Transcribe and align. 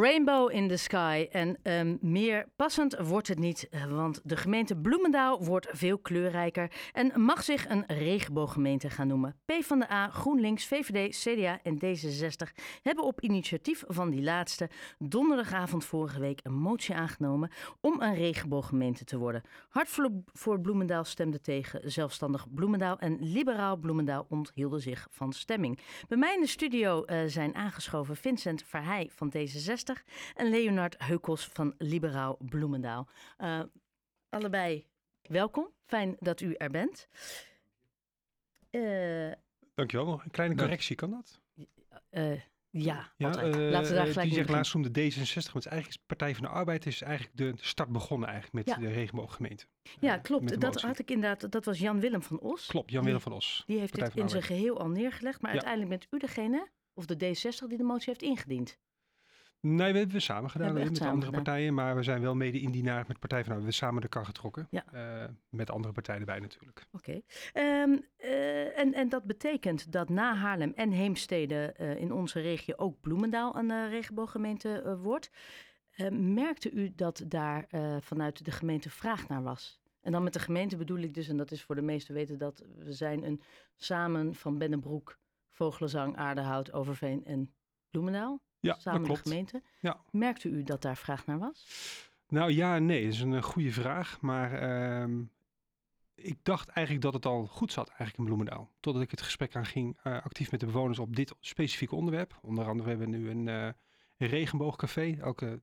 Rainbow 0.00 0.52
in 0.52 0.68
the 0.68 0.76
Sky. 0.76 1.28
En 1.30 1.58
um, 1.62 1.98
meer 2.00 2.48
passend 2.56 2.98
wordt 2.98 3.28
het 3.28 3.38
niet, 3.38 3.68
want 3.88 4.20
de 4.24 4.36
gemeente 4.36 4.76
Bloemendaal 4.76 5.44
wordt 5.44 5.68
veel 5.70 5.98
kleurrijker 5.98 6.70
en 6.92 7.20
mag 7.20 7.42
zich 7.42 7.68
een 7.68 7.84
regenbooggemeente 7.86 8.90
gaan 8.90 9.06
noemen. 9.06 9.36
PvdA, 9.44 10.08
GroenLinks, 10.08 10.66
VVD, 10.66 11.16
CDA 11.16 11.60
en 11.62 11.74
D66 11.74 12.62
hebben 12.82 13.04
op 13.04 13.20
initiatief 13.20 13.84
van 13.86 14.10
die 14.10 14.22
laatste 14.22 14.70
donderdagavond 14.98 15.84
vorige 15.84 16.20
week 16.20 16.40
een 16.42 16.58
motie 16.60 16.94
aangenomen 16.94 17.50
om 17.80 18.00
een 18.00 18.14
regenbooggemeente 18.14 19.04
te 19.04 19.18
worden. 19.18 19.42
Hart 19.68 19.98
voor 20.32 20.60
Bloemendaal 20.60 21.04
stemde 21.04 21.40
tegen, 21.40 21.90
zelfstandig 21.90 22.46
Bloemendaal 22.54 22.98
en 22.98 23.16
liberaal 23.20 23.76
Bloemendaal 23.76 24.26
onthielden 24.28 24.80
zich 24.80 25.06
van 25.10 25.32
stemming. 25.32 25.78
Bij 26.08 26.18
mij 26.18 26.34
in 26.34 26.40
de 26.40 26.46
studio 26.46 27.04
uh, 27.06 27.18
zijn 27.26 27.54
aangeschoven 27.54 28.16
Vincent 28.16 28.62
Verheij 28.66 29.10
van 29.12 29.32
D66 29.36 29.89
en 30.34 30.50
Leonard 30.50 30.94
Heukels 30.98 31.44
van 31.44 31.74
Liberaal 31.78 32.36
Bloemendaal. 32.38 33.08
Uh, 33.38 33.62
allebei 34.28 34.86
welkom. 35.22 35.68
Fijn 35.86 36.16
dat 36.18 36.40
u 36.40 36.54
er 36.54 36.70
bent. 36.70 37.08
Uh, 38.70 39.32
Dankjewel. 39.74 40.20
Een 40.24 40.30
kleine 40.30 40.54
correctie, 40.54 40.96
kan 40.96 41.10
dat? 41.10 41.40
Uh, 42.10 42.40
ja, 42.70 43.12
ja 43.16 43.44
uh, 43.44 43.70
Laten 43.70 43.90
we 43.90 43.94
daar 43.94 44.06
gelijk 44.06 44.22
Die 44.28 44.32
zegt 44.32 44.48
laatst 44.48 44.74
noemde 44.74 44.88
D66, 44.88 45.52
want 45.52 45.64
het 45.64 45.66
eigenlijk 45.66 45.88
is 45.88 45.96
Partij 46.06 46.34
van 46.34 46.42
de 46.42 46.48
Arbeid 46.48 46.86
is 46.86 47.02
eigenlijk 47.02 47.36
de 47.36 47.52
start 47.56 47.88
begonnen 47.88 48.28
eigenlijk 48.28 48.66
met 48.66 48.78
de 48.78 48.88
regenbooggemeente. 48.88 49.66
Ja, 50.00 50.18
klopt. 50.18 50.60
Dat 50.60 50.80
had 50.80 50.98
ik 50.98 51.10
inderdaad, 51.10 51.52
dat 51.52 51.64
was 51.64 51.78
Jan 51.78 52.00
Willem 52.00 52.22
van 52.22 52.40
Os. 52.40 52.66
Klopt, 52.66 52.90
Jan 52.90 53.04
Willem 53.04 53.20
van 53.20 53.32
Os. 53.32 53.62
Die 53.66 53.78
heeft 53.78 54.00
het 54.00 54.16
in 54.16 54.28
zijn 54.28 54.42
geheel 54.42 54.78
al 54.80 54.88
neergelegd, 54.88 55.42
maar 55.42 55.50
uiteindelijk 55.50 55.90
bent 55.90 56.06
u 56.10 56.18
degene, 56.18 56.68
of 56.94 57.06
de 57.06 57.14
D60, 57.14 57.68
die 57.68 57.76
de 57.76 57.82
motie 57.82 58.08
heeft 58.08 58.22
ingediend. 58.22 58.78
Nee, 59.62 59.92
we 59.92 59.98
hebben 59.98 60.16
we 60.16 60.22
samen 60.22 60.50
gedaan 60.50 60.74
we 60.74 60.84
met 60.84 61.00
andere 61.00 61.32
partijen. 61.32 61.74
Maar 61.74 61.96
we 61.96 62.02
zijn 62.02 62.20
wel 62.20 62.34
mede-indienaar 62.34 63.04
met 63.08 63.18
Partij 63.18 63.38
van 63.38 63.48
We 63.48 63.54
hebben 63.54 63.74
samen 63.74 64.02
de 64.02 64.08
kar 64.08 64.24
getrokken. 64.24 64.66
Ja. 64.70 64.84
Uh, 64.94 65.24
met 65.48 65.70
andere 65.70 65.92
partijen 65.92 66.20
erbij 66.20 66.38
natuurlijk. 66.38 66.86
Oké. 66.92 67.22
Okay. 67.52 67.82
Um, 67.82 68.04
uh, 68.18 68.78
en, 68.78 68.94
en 68.94 69.08
dat 69.08 69.24
betekent 69.24 69.92
dat 69.92 70.08
na 70.08 70.34
Haarlem 70.34 70.72
en 70.74 70.90
Heemstede 70.90 71.74
uh, 71.80 71.96
in 71.96 72.12
onze 72.12 72.40
regio 72.40 72.74
ook 72.76 73.00
Bloemendaal 73.00 73.56
een 73.56 73.88
regenbooggemeente 73.88 74.98
wordt. 75.02 75.30
merkte 76.10 76.70
u 76.70 76.92
dat 76.94 77.24
daar 77.26 77.66
vanuit 78.00 78.44
de 78.44 78.50
gemeente 78.50 78.90
vraag 78.90 79.28
naar 79.28 79.42
was? 79.42 79.80
En 80.00 80.12
dan 80.12 80.22
met 80.22 80.32
de 80.32 80.38
gemeente 80.38 80.76
bedoel 80.76 80.98
ik 80.98 81.14
dus, 81.14 81.28
en 81.28 81.36
dat 81.36 81.50
is 81.50 81.62
voor 81.62 81.74
de 81.74 81.82
meesten 81.82 82.14
weten 82.14 82.38
dat 82.38 82.64
we 82.76 82.92
zijn 82.92 83.24
een 83.24 83.42
samen 83.76 84.34
van 84.34 84.58
Bennebroek, 84.58 85.18
Vogelenzang, 85.48 86.16
Aardehout, 86.16 86.72
Overveen 86.72 87.24
en 87.24 87.54
Bloemendaal 87.90 88.40
ja, 88.60 88.76
samen 88.78 89.08
de 89.08 89.16
gemeente. 89.16 89.62
Ja. 89.80 90.00
Merkte 90.10 90.48
u 90.48 90.62
dat 90.62 90.82
daar 90.82 90.96
vraag 90.96 91.26
naar 91.26 91.38
was? 91.38 91.66
Nou 92.28 92.52
ja, 92.52 92.78
nee, 92.78 93.04
dat 93.04 93.12
is 93.12 93.20
een, 93.20 93.42
goede 93.42 93.72
vraag. 93.72 94.20
Maar 94.20 94.52
ehm, 94.52 95.22
ik 96.14 96.38
dacht 96.42 96.68
eigenlijk 96.68 97.04
dat 97.04 97.14
het 97.14 97.26
al 97.26 97.46
goed 97.46 97.72
zat 97.72 97.88
eigenlijk 97.88 98.18
in 98.18 98.24
Bloemendaal. 98.24 98.70
Totdat 98.80 99.02
ik 99.02 99.10
het 99.10 99.22
gesprek 99.22 99.56
aan 99.56 99.66
ging 99.66 99.98
uh, 100.04 100.12
actief 100.12 100.50
met 100.50 100.60
de 100.60 100.66
bewoners 100.66 100.98
op 100.98 101.16
dit 101.16 101.34
specifieke 101.40 101.94
onderwerp. 101.94 102.38
Onder 102.42 102.66
andere 102.66 102.82
we 102.82 103.02
hebben 103.02 103.10
nu 103.10 103.30
een, 103.30 103.46
uh, 103.46 103.64
een 104.16 104.28
regenboogcafé 104.28 105.16
elke 105.20 105.60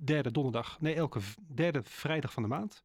derde 0.00 0.30
donderdag, 0.30 0.80
nee 0.80 0.94
elke 0.94 1.20
derde 1.46 1.82
vrijdag 1.82 2.32
van 2.32 2.42
de 2.42 2.48
maand. 2.48 2.84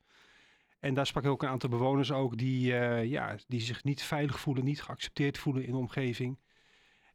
En 0.80 0.94
daar 0.94 1.06
sprak 1.06 1.24
ik 1.24 1.30
ook 1.30 1.44
een 1.44 1.50
aantal 1.50 1.70
bewoners 1.70 2.12
ook 2.12 2.38
die, 2.38 2.72
uh, 2.72 3.06
ja, 3.06 3.36
die 3.48 3.62
zich 3.62 3.84
niet 3.84 4.04
veilig 4.04 4.40
voelen, 4.40 4.64
niet 4.64 4.82
geaccepteerd 4.82 5.38
voelen 5.38 5.66
in 5.66 5.72
de 5.72 5.78
omgeving. 5.78 6.40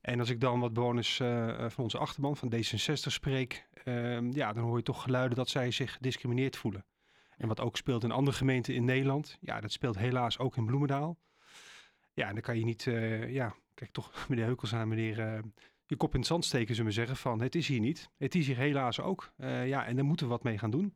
En 0.01 0.21
als 0.21 0.31
ik 0.31 0.41
dan 0.41 0.61
wat 0.61 0.73
bewoners 0.73 1.19
uh, 1.19 1.69
van 1.69 1.85
onze 1.85 1.99
achterban, 1.99 2.37
van 2.37 2.53
D66 2.55 2.93
spreek, 2.93 3.69
uh, 3.85 4.33
ja, 4.33 4.53
dan 4.53 4.65
hoor 4.65 4.77
je 4.77 4.83
toch 4.83 5.03
geluiden 5.03 5.37
dat 5.37 5.49
zij 5.49 5.71
zich 5.71 5.93
gediscrimineerd 5.93 6.57
voelen. 6.57 6.85
En 7.37 7.49
wat 7.49 7.61
ook 7.61 7.77
speelt 7.77 8.05
in 8.05 8.11
andere 8.11 8.37
gemeenten 8.37 8.75
in 8.75 8.85
Nederland, 8.85 9.39
ja, 9.41 9.61
dat 9.61 9.73
speelt 9.73 9.99
helaas 9.99 10.39
ook 10.39 10.57
in 10.57 10.67
Bloemendaal. 10.67 11.19
Ja, 12.15 12.27
en 12.29 12.33
dan 12.33 12.43
kan 12.43 12.59
je 12.59 12.65
niet, 12.65 12.87
uh, 12.87 13.33
ja, 13.33 13.55
kijk 13.75 13.91
toch 13.91 14.13
meneer 14.29 14.45
Heukels 14.45 14.75
aan, 14.75 14.89
meneer, 14.89 15.43
je 15.87 15.97
kop 15.97 16.13
in 16.13 16.19
het 16.19 16.29
zand 16.29 16.45
steken, 16.45 16.75
zullen 16.75 16.91
we 16.91 16.97
zeggen, 16.97 17.17
van 17.17 17.41
het 17.41 17.55
is 17.55 17.69
hier 17.69 17.81
niet. 17.81 18.11
Het 18.17 18.35
is 18.35 18.47
hier 18.47 18.57
helaas 18.57 19.01
ook. 19.01 19.33
ja, 19.37 19.87
en 19.87 19.97
daar 19.97 20.05
moeten 20.05 20.27
we 20.27 20.33
wat 20.33 20.43
mee 20.43 20.59
gaan 20.59 20.71
doen. 20.71 20.95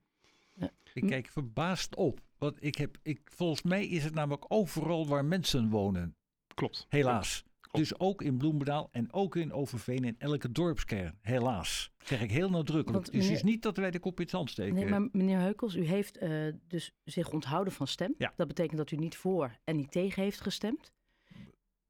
Ja. 0.55 0.71
Ik 0.93 1.07
kijk 1.07 1.27
verbaasd 1.27 1.95
op, 1.95 2.21
want 2.39 2.65
ik 2.65 2.75
heb, 2.75 2.97
ik, 3.03 3.21
volgens 3.25 3.63
mij 3.63 3.87
is 3.87 4.05
het 4.05 4.15
namelijk 4.15 4.45
overal 4.49 5.07
waar 5.07 5.25
mensen 5.25 5.69
wonen. 5.69 6.17
Klopt. 6.55 6.87
Helaas. 6.89 7.45
Dus 7.77 7.99
ook 7.99 8.23
in 8.23 8.37
Bloemendaal 8.37 8.89
en 8.93 9.13
ook 9.13 9.37
in 9.37 9.53
Overveen 9.53 10.05
in 10.05 10.15
elke 10.19 10.53
dorpskern. 10.53 11.19
Helaas. 11.21 11.91
Zeg 12.05 12.23
ik 12.23 12.31
heel 12.31 12.51
nadrukkelijk. 12.51 13.13
dus 13.13 13.25
het 13.25 13.35
is 13.35 13.43
niet 13.43 13.63
dat 13.63 13.77
wij 13.77 13.91
de 13.91 13.99
kop 13.99 14.17
in 14.17 14.23
het 14.23 14.31
zand 14.31 14.51
steken. 14.51 14.75
Nee, 14.75 14.87
maar 14.87 15.09
meneer 15.13 15.39
Heukels, 15.39 15.75
u 15.75 15.85
heeft 15.85 16.23
uh, 16.23 16.53
dus 16.69 16.93
zich 17.05 17.31
onthouden 17.31 17.73
van 17.73 17.87
stem. 17.87 18.15
Ja. 18.19 18.33
Dat 18.37 18.49
betekent 18.49 18.77
dat 18.77 18.91
u 18.91 18.97
niet 18.97 19.17
voor 19.17 19.59
en 19.65 19.77
niet 19.77 19.91
tegen 19.91 20.23
heeft 20.23 20.41
gestemd. 20.41 20.93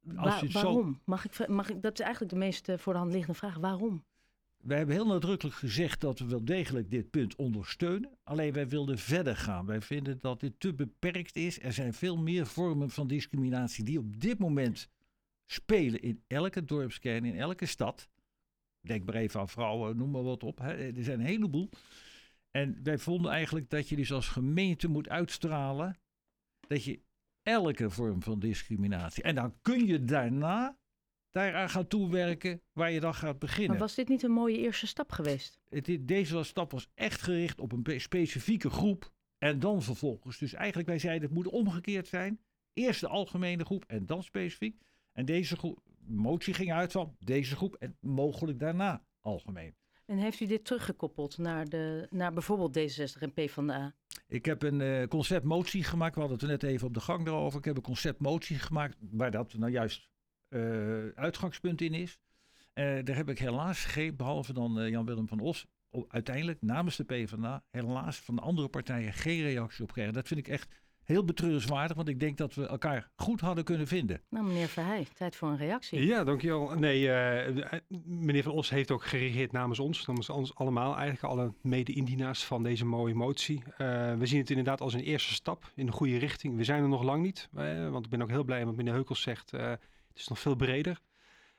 Wa 0.00 0.23
waarom? 0.23 0.50
Zo... 0.50 0.97
Mag 1.05 1.25
ik, 1.25 1.49
mag 1.49 1.71
ik, 1.71 1.83
dat 1.83 1.93
is 1.93 2.00
eigenlijk 2.00 2.33
de 2.33 2.39
meest 2.39 2.69
uh, 2.69 2.78
voor 2.78 2.93
de 2.93 2.99
hand 2.99 3.12
liggende 3.12 3.39
vraag. 3.39 3.56
Waarom? 3.56 4.05
Wij 4.65 4.77
hebben 4.77 4.94
heel 4.94 5.06
nadrukkelijk 5.06 5.56
gezegd 5.56 6.00
dat 6.00 6.19
we 6.19 6.27
wel 6.27 6.44
degelijk 6.44 6.91
dit 6.91 7.11
punt 7.11 7.37
ondersteunen. 7.37 8.11
Alleen 8.23 8.53
wij 8.53 8.69
wilden 8.69 8.99
verder 8.99 9.37
gaan. 9.37 9.67
Wij 9.67 9.81
vinden 9.81 10.19
dat 10.21 10.41
dit 10.41 10.53
te 10.59 10.75
beperkt 10.75 11.37
is. 11.37 11.62
Er 11.62 11.73
zijn 11.73 11.94
veel 11.94 12.17
meer 12.17 12.47
vormen 12.47 12.91
van 12.91 13.06
discriminatie 13.06 13.84
die 13.84 13.99
op 13.99 14.21
dit 14.21 14.39
moment 14.39 14.89
spelen 15.47 16.00
in 16.00 16.22
elke 16.27 16.65
dorpskern, 16.65 17.25
in 17.25 17.38
elke 17.38 17.66
stad. 17.66 18.09
Denk 18.81 19.05
maar 19.05 19.15
even 19.15 19.41
aan 19.41 19.49
vrouwen, 19.49 19.97
noem 19.97 20.10
maar 20.10 20.22
wat 20.22 20.43
op. 20.43 20.59
Hè. 20.59 20.72
Er 20.72 21.05
zijn 21.05 21.21
een 21.21 21.27
heleboel. 21.27 21.71
En 22.50 22.81
wij 22.82 22.99
vonden 22.99 23.31
eigenlijk 23.31 23.71
dat 23.71 23.88
je 23.88 23.97
dus 23.97 24.12
als 24.12 24.28
gemeente 24.28 24.88
moet 24.88 25.09
uitstralen 25.09 25.99
dat 26.60 26.84
je 26.84 27.00
elke 27.43 27.91
vorm 27.91 28.22
van 28.22 28.38
discriminatie. 28.38 29.22
En 29.22 29.34
dan 29.34 29.55
kun 29.62 29.87
je 29.87 30.05
daarna 30.05 30.78
daaraan 31.31 31.71
gaan 31.71 31.87
toewerken 31.87 32.62
waar 32.72 32.91
je 32.91 33.00
dan 33.00 33.15
gaat 33.15 33.38
beginnen. 33.38 33.71
Maar 33.71 33.78
was 33.78 33.94
dit 33.94 34.09
niet 34.09 34.22
een 34.22 34.31
mooie 34.31 34.59
eerste 34.59 34.87
stap 34.87 35.12
geweest? 35.12 35.61
Het, 35.69 35.99
deze 36.00 36.43
stap 36.43 36.71
was 36.71 36.88
echt 36.94 37.22
gericht 37.22 37.61
op 37.61 37.72
een 37.72 38.00
specifieke 38.00 38.71
groep. 38.71 39.12
En 39.38 39.59
dan 39.59 39.82
vervolgens. 39.82 40.38
Dus 40.38 40.53
eigenlijk, 40.53 40.88
wij 40.88 40.99
zeiden 40.99 41.22
het 41.22 41.37
moet 41.37 41.49
omgekeerd 41.49 42.06
zijn. 42.06 42.41
Eerst 42.72 43.00
de 43.00 43.09
algemene 43.09 43.65
groep 43.65 43.84
en 43.87 44.06
dan 44.06 44.22
specifiek. 44.22 44.82
En 45.15 45.25
deze 45.25 45.57
groep, 45.57 45.79
motie 46.07 46.55
ging 46.55 46.73
uit 46.73 46.93
van 46.93 47.17
deze 47.19 47.57
groep 47.57 47.75
en 47.75 47.97
mogelijk 48.01 48.59
daarna 48.59 49.03
algemeen. 49.21 49.75
En 50.07 50.19
heeft 50.19 50.41
u 50.41 50.47
dit 50.47 50.65
teruggekoppeld 50.65 51.39
naar, 51.39 51.69
de, 51.69 52.07
naar 52.11 52.33
bijvoorbeeld 52.33 52.79
D66 52.79 53.23
en 53.23 53.33
PvdA? 53.33 53.95
Ik 54.29 54.45
heb 54.45 54.63
een 54.63 54.81
uh, 54.81 55.07
conceptmotie 55.07 55.85
gemaakt. 55.85 56.15
We 56.15 56.21
hadden 56.21 56.39
het 56.39 56.49
net 56.49 56.63
even 56.63 56.87
op 56.87 56.95
de 56.95 57.01
gang 57.01 57.27
erover. 57.27 57.59
Ik 57.59 57.65
heb 57.65 57.77
een 57.77 57.83
conceptmotie 57.83 58.59
gemaakt 58.59 58.97
waar 59.11 59.31
dat 59.31 59.55
nou 59.55 59.73
juist 59.73 60.09
uh, 60.49 61.09
uitgangspunt 61.15 61.81
in 61.81 61.95
is. 61.95 62.19
Uh, 62.75 63.05
daar 63.05 63.17
heb 63.17 63.29
ik 63.29 63.39
helaas 63.39 63.85
geen, 63.85 64.17
behalve 64.17 64.53
dan 64.53 64.91
Jan-Willem 64.91 65.29
van 65.29 65.41
Os, 65.41 65.67
uiteindelijk 66.09 66.63
namens 66.63 66.97
de 66.97 67.05
PvdA, 67.05 67.65
helaas 67.71 68.21
van 68.21 68.35
de 68.35 68.43
andere 68.43 68.69
partijen 68.69 69.13
geen 69.13 69.43
reactie 69.43 69.83
op 69.83 69.89
gekregen. 69.89 70.13
Dat 70.13 70.29
vind 70.29 70.41
ik 70.41 70.49
echt 70.49 70.84
heel 71.05 71.25
betreurenswaardig, 71.25 71.97
want 71.97 72.09
ik 72.09 72.21
denk 72.21 72.37
dat 72.37 72.55
we 72.55 72.67
elkaar 72.67 73.11
goed 73.17 73.41
hadden 73.41 73.65
kunnen 73.65 73.87
vinden. 73.87 74.21
Nou, 74.31 74.47
meneer 74.47 74.69
Verheij, 74.69 75.07
tijd 75.15 75.37
voor 75.37 75.49
een 75.49 75.57
reactie. 75.57 76.07
Ja, 76.07 76.25
dankjewel. 76.25 76.75
Nee, 76.75 77.01
uh, 77.03 77.79
meneer 78.05 78.43
Van 78.43 78.53
Os 78.53 78.71
heeft 78.71 78.91
ook 78.91 79.05
gereageerd 79.05 79.53
namens 79.53 79.79
ons, 79.79 80.07
namens 80.07 80.31
ons 80.31 80.55
allemaal, 80.55 80.97
eigenlijk 80.97 81.25
alle 81.25 81.55
mede-indienaars 81.61 82.45
van 82.45 82.63
deze 82.63 82.85
mooie 82.85 83.15
motie. 83.15 83.63
Uh, 83.67 84.15
we 84.15 84.27
zien 84.27 84.41
het 84.41 84.51
inderdaad 84.51 84.81
als 84.81 84.95
een 84.95 85.01
eerste 85.01 85.35
stap 85.35 85.73
in 85.75 85.87
de 85.87 85.93
goede 85.93 86.19
richting. 86.19 86.57
We 86.57 86.65
zijn 86.65 86.83
er 86.83 86.89
nog 86.89 87.03
lang 87.03 87.23
niet, 87.23 87.49
uh, 87.55 87.91
want 87.91 88.05
ik 88.05 88.11
ben 88.11 88.23
ook 88.23 88.31
heel 88.31 88.45
blij 88.45 88.65
met 88.67 88.77
meneer 88.77 88.93
Heukels 88.93 89.23
zegt, 89.23 89.51
het 89.51 89.79
is 90.15 90.29
nog 90.29 90.39
veel 90.39 90.55
breder. 90.55 91.01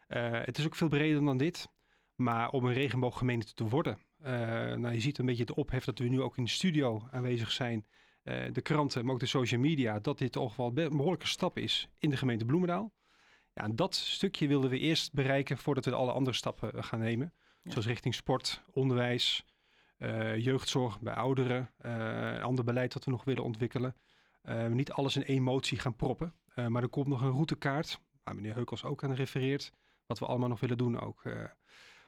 het 0.07 0.57
is 0.57 0.65
ook 0.65 0.75
veel 0.75 0.87
breder 0.87 1.25
dan 1.25 1.37
dit. 1.37 1.67
Maar 2.15 2.49
om 2.49 2.65
een 2.65 2.73
regenbooggemeente 2.73 3.53
te 3.53 3.63
worden, 3.63 3.97
nou, 4.77 4.91
je 4.91 4.99
ziet 4.99 5.17
een 5.17 5.25
beetje 5.25 5.43
het 5.43 5.53
ophef 5.53 5.85
dat 5.85 5.99
we 5.99 6.07
nu 6.07 6.21
ook 6.21 6.37
in 6.37 6.43
de 6.43 6.49
studio 6.49 7.07
aanwezig 7.11 7.51
zijn. 7.51 7.85
Eh, 8.25 8.43
de 8.51 8.61
kranten, 8.61 9.05
maar 9.05 9.13
ook 9.13 9.19
de 9.19 9.25
social 9.25 9.59
media, 9.59 9.99
dat 9.99 10.17
dit 10.17 10.31
toch 10.31 10.55
wel 10.55 10.71
een 10.75 10.97
behoorlijke 10.97 11.27
stap 11.27 11.57
is 11.57 11.89
in 11.97 12.09
de 12.09 12.17
gemeente 12.17 12.45
Bloemendaal. 12.45 12.93
Ja, 13.53 13.63
en 13.63 13.75
dat 13.75 13.95
stukje 13.95 14.47
wilden 14.47 14.69
we 14.69 14.79
eerst 14.79 15.13
bereiken 15.13 15.57
voordat 15.57 15.85
we 15.85 15.93
alle 15.93 16.11
andere 16.11 16.35
stappen 16.35 16.73
eh, 16.73 16.83
gaan 16.83 16.99
nemen. 16.99 17.33
Zoals 17.63 17.85
richting 17.85 18.15
sport, 18.15 18.63
onderwijs, 18.71 19.45
uh, 19.97 20.37
jeugdzorg 20.37 20.99
bij 20.99 21.13
ouderen, 21.13 21.71
uh, 21.85 22.43
ander 22.43 22.63
beleid 22.63 22.93
dat 22.93 23.05
we 23.05 23.11
nog 23.11 23.23
willen 23.23 23.43
ontwikkelen. 23.43 23.95
Uh, 24.43 24.67
niet 24.67 24.91
alles 24.91 25.15
in 25.15 25.25
één 25.25 25.43
motie 25.43 25.79
gaan 25.79 25.95
proppen, 25.95 26.33
maar 26.67 26.81
er 26.83 26.89
komt 26.89 27.07
nog 27.07 27.21
een 27.21 27.31
routekaart, 27.31 27.99
waar 28.23 28.35
meneer 28.35 28.53
Heukels 28.53 28.83
ook 28.83 29.03
aan 29.03 29.13
refereert, 29.13 29.71
wat 30.05 30.19
we 30.19 30.25
allemaal 30.25 30.49
nog 30.49 30.59
willen 30.59 30.77
doen 30.77 30.99
ook. 30.99 31.23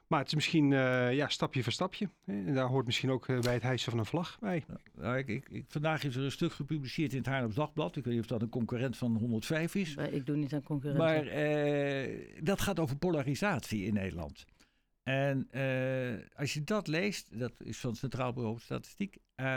Maar 0.08 0.18
het 0.18 0.28
is 0.28 0.34
misschien 0.34 0.70
uh, 0.70 1.14
ja, 1.14 1.28
stapje 1.28 1.62
voor 1.62 1.72
stapje. 1.72 2.10
En 2.24 2.54
daar 2.54 2.66
hoort 2.66 2.86
misschien 2.86 3.10
ook 3.10 3.28
uh, 3.28 3.40
bij 3.40 3.54
het 3.54 3.62
hijsen 3.62 3.90
van 3.90 4.00
een 4.00 4.06
vlag 4.06 4.38
bij. 4.38 4.64
Nou, 4.94 5.18
ik, 5.18 5.28
ik, 5.48 5.64
vandaag 5.68 6.04
is 6.04 6.16
er 6.16 6.24
een 6.24 6.32
stuk 6.32 6.52
gepubliceerd 6.52 7.12
in 7.12 7.18
het 7.18 7.26
Haarlems 7.26 7.54
Dagblad. 7.54 7.96
Ik 7.96 8.04
weet 8.04 8.14
niet 8.14 8.22
of 8.22 8.28
dat 8.28 8.42
een 8.42 8.48
concurrent 8.48 8.96
van 8.96 9.16
105 9.16 9.74
is. 9.74 9.94
Ik 9.94 10.26
doe 10.26 10.36
niet 10.36 10.54
aan 10.54 10.62
concurrenten. 10.62 11.06
Maar 11.06 11.26
uh, 11.26 12.42
dat 12.42 12.60
gaat 12.60 12.78
over 12.78 12.96
polarisatie 12.96 13.84
in 13.84 13.94
Nederland. 13.94 14.46
En 15.08 15.48
eh, 15.50 16.38
als 16.38 16.54
je 16.54 16.64
dat 16.64 16.86
leest, 16.86 17.38
dat 17.38 17.52
is 17.58 17.78
van 17.78 17.90
het 17.90 17.98
Centraal 17.98 18.32
Bureau 18.32 18.58
Statistiek, 18.58 19.16
uh, 19.36 19.56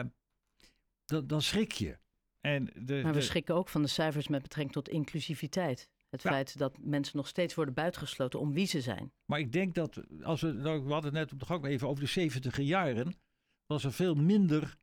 dan, 1.05 1.27
dan 1.27 1.41
schrik 1.41 1.71
je. 1.71 1.97
En 2.41 2.65
de, 2.65 2.99
maar 3.03 3.13
we 3.13 3.19
de- 3.19 3.25
schrikken 3.25 3.55
ook 3.55 3.69
van 3.69 3.81
de 3.81 3.87
cijfers 3.87 4.27
met 4.27 4.41
betrekking 4.41 4.73
tot 4.73 4.89
inclusiviteit. 4.89 5.89
Het 6.11 6.21
Ja. 6.23 6.29
feit 6.29 6.57
dat 6.57 6.77
mensen 6.81 7.17
nog 7.17 7.27
steeds 7.27 7.53
worden 7.55 7.73
buitengesloten 7.73 8.39
om 8.39 8.53
wie 8.53 8.65
ze 8.65 8.81
zijn. 8.81 9.11
Maar 9.25 9.39
ik 9.39 9.51
denk 9.51 9.75
dat, 9.75 10.01
als 10.23 10.41
we, 10.41 10.51
nou, 10.51 10.83
we 10.83 10.91
hadden 10.93 11.11
het 11.15 11.19
net 11.19 11.31
op 11.31 11.39
de 11.39 11.45
gang 11.45 11.65
even 11.65 11.87
over 11.87 12.03
de 12.03 12.09
70 12.09 12.57
jaren, 12.61 13.13
was 13.65 13.83
er 13.83 13.93
veel 13.93 14.15
minder 14.15 14.77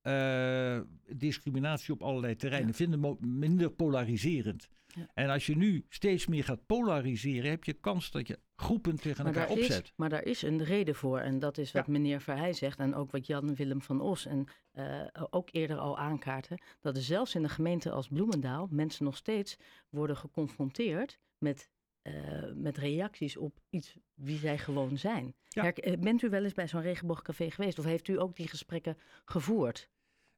eh, 0.00 0.80
discriminatie 1.16 1.92
op 1.94 2.02
allerlei 2.02 2.36
terreinen, 2.36 2.68
Ja. 2.70 2.74
vinden 2.76 3.16
minder 3.20 3.70
polariserend. 3.70 4.68
Ja. 4.86 5.06
En 5.14 5.28
als 5.30 5.46
je 5.46 5.56
nu 5.56 5.84
steeds 5.88 6.26
meer 6.26 6.44
gaat 6.44 6.66
polariseren, 6.66 7.50
heb 7.50 7.64
je 7.64 7.72
kans 7.72 8.10
dat 8.10 8.26
je 8.28 8.38
groepen 8.56 8.96
tegen 9.00 9.24
Maar 9.24 9.34
elkaar 9.36 9.56
is, 9.58 9.64
opzet. 9.66 9.92
maar 9.96 10.08
daar 10.08 10.24
is 10.24 10.42
een 10.42 10.64
reden 10.64 10.94
voor. 10.94 11.18
En 11.18 11.38
dat 11.38 11.58
is 11.58 11.72
wat 11.72 11.86
Ja. 11.86 11.92
meneer 11.92 12.20
Verheij 12.20 12.52
zegt. 12.52 12.78
En 12.78 12.94
ook 12.94 13.10
wat 13.10 13.26
Jan 13.26 13.54
Willem 13.54 13.82
van 13.82 14.00
Os 14.00 14.26
en 14.26 14.46
eh, 14.70 15.00
ook 15.30 15.48
eerder 15.52 15.76
al 15.78 15.98
aankaarten. 15.98 16.62
Dat 16.80 16.96
er 16.96 17.02
zelfs 17.02 17.34
in 17.34 17.42
een 17.42 17.50
gemeente 17.50 17.90
als 17.90 18.08
Bloemendaal 18.08 18.68
mensen 18.70 19.04
nog 19.04 19.16
steeds 19.16 19.56
worden 19.90 20.16
geconfronteerd 20.16 21.18
met, 21.38 21.70
eh, 22.02 22.52
met 22.54 22.76
reacties 22.76 23.36
op 23.36 23.60
iets 23.70 23.96
wie 24.14 24.38
zij 24.38 24.58
gewoon 24.58 24.98
zijn. 24.98 25.34
Ja. 25.48 25.72
Eh, 25.72 25.98
bent 25.98 26.22
u 26.22 26.28
wel 26.28 26.44
eens 26.44 26.54
bij 26.54 26.68
zo'n 26.68 26.82
regenboogcafé 26.82 27.50
geweest? 27.50 27.78
Of 27.78 27.84
heeft 27.84 28.08
u 28.08 28.20
ook 28.20 28.36
die 28.36 28.48
gesprekken 28.48 28.96
gevoerd? 29.24 29.88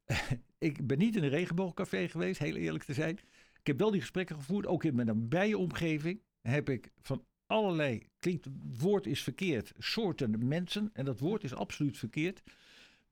Ik 0.59 0.87
ben 0.87 0.99
niet 0.99 1.17
in 1.17 1.23
een 1.23 1.29
regenboogcafé 1.29 2.09
geweest, 2.09 2.39
heel 2.39 2.57
eerlijk 2.57 2.85
te 2.85 2.95
zijn. 2.95 3.19
Ik 3.61 3.67
heb 3.67 3.79
wel 3.79 3.91
die 3.91 4.01
gesprekken 4.01 4.37
gevoerd, 4.37 4.67
ook 4.67 4.85
in 4.85 4.95
mijn 4.95 5.07
nabije 5.07 5.59
omgeving 5.59 6.23
heb 6.41 6.69
ik 6.69 6.91
van 7.01 7.25
allerlei, 7.47 8.03
klinkt, 8.19 8.45
het 8.45 8.81
woord 8.81 9.07
is 9.07 9.23
verkeerd, 9.23 9.73
soorten 9.79 10.49
mensen. 10.49 10.91
En 10.93 11.05
dat 11.05 11.19
woord 11.19 11.45
is 11.45 11.55
absoluut 11.55 11.99
verkeerd. 11.99 12.43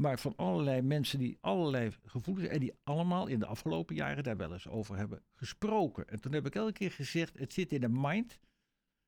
Maar 0.00 0.18
van 0.18 0.36
allerlei 0.36 0.82
mensen 0.82 1.18
die 1.18 1.38
allerlei 1.40 1.90
gevoelens 2.04 2.48
en 2.48 2.60
die 2.60 2.72
allemaal 2.84 3.26
in 3.26 3.38
de 3.38 3.46
afgelopen 3.46 3.94
jaren 3.94 4.22
daar 4.24 4.36
wel 4.36 4.52
eens 4.52 4.68
over 4.68 4.96
hebben 4.96 5.22
gesproken. 5.34 6.08
En 6.08 6.20
toen 6.20 6.32
heb 6.32 6.46
ik 6.46 6.54
elke 6.54 6.72
keer 6.72 6.90
gezegd, 6.90 7.38
het 7.38 7.52
zit 7.52 7.72
in 7.72 7.80
de 7.80 7.88
mind, 7.88 8.40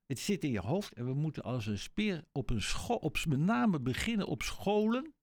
het 0.07 0.19
zit 0.19 0.45
in 0.45 0.51
je 0.51 0.61
hoofd. 0.61 0.93
En 0.93 1.07
we 1.07 1.15
moeten 1.15 1.43
als 1.43 1.67
een 1.67 1.79
speer 1.79 2.25
op 2.33 2.51
een 2.51 2.63
school, 2.63 2.97
op, 2.97 3.17
met 3.29 3.39
name 3.39 3.81
beginnen 3.81 4.27
op 4.27 4.43
scholen. 4.43 5.15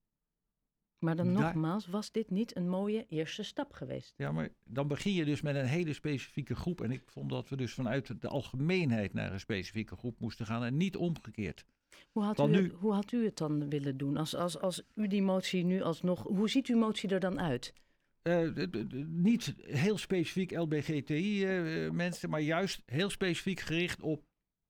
Maar 1.00 1.16
dan 1.16 1.34
Daar- 1.34 1.44
nogmaals, 1.44 1.88
was 1.88 2.12
dit 2.12 2.30
niet 2.30 2.56
een 2.56 2.70
mooie 2.70 3.06
eerste 3.06 3.44
stap 3.44 3.74
geweest? 3.74 4.14
Ja, 4.18 4.32
maar 4.32 4.50
dan 4.64 4.88
begin 4.88 5.14
je 5.14 5.26
dus 5.26 5.42
met 5.42 5.56
een 5.56 5.66
hele 5.66 5.94
specifieke 5.94 6.56
groep. 6.56 6.82
En 6.82 6.92
ik 6.92 7.04
vond 7.06 7.30
dat 7.30 7.50
we 7.50 7.56
dus 7.56 7.74
vanuit 7.74 8.22
de 8.22 8.28
algemeenheid 8.28 9.14
naar 9.14 9.34
een 9.34 9.40
specifieke 9.40 9.96
groep 9.96 10.20
moesten 10.20 10.46
gaan 10.46 10.64
en 10.64 10.78
niet 10.78 10.96
omgekeerd. 10.98 11.66
Hoe 12.12 12.24
had, 12.24 12.40
u, 12.40 12.44
nu- 12.48 12.72
hoe 12.80 12.94
had 12.94 13.12
u 13.12 13.26
het 13.26 13.38
dan 13.38 13.70
willen 13.70 13.98
doen? 13.98 14.18
Als, 14.18 14.36
als, 14.36 14.60
als 14.60 14.84
u 14.96 15.08
die 15.08 15.22
motie 15.22 15.64
nu 15.64 15.82
alsnog... 15.82 16.24
Hoe 16.24 16.50
ziet 16.50 16.68
uw 16.68 16.78
motie 16.78 17.10
er 17.10 17.20
dan 17.20 17.40
uit? 17.40 17.74
Eh, 18.22 18.48
niet 19.08 19.56
heel 19.62 19.98
specifiek 19.98 20.52
LBGTI-mensen, 20.58 22.24
eh, 22.24 22.30
maar 22.30 22.42
juist 22.42 22.82
heel 22.86 23.10
specifiek 23.10 23.60
gericht 23.60 24.02
op 24.02 24.24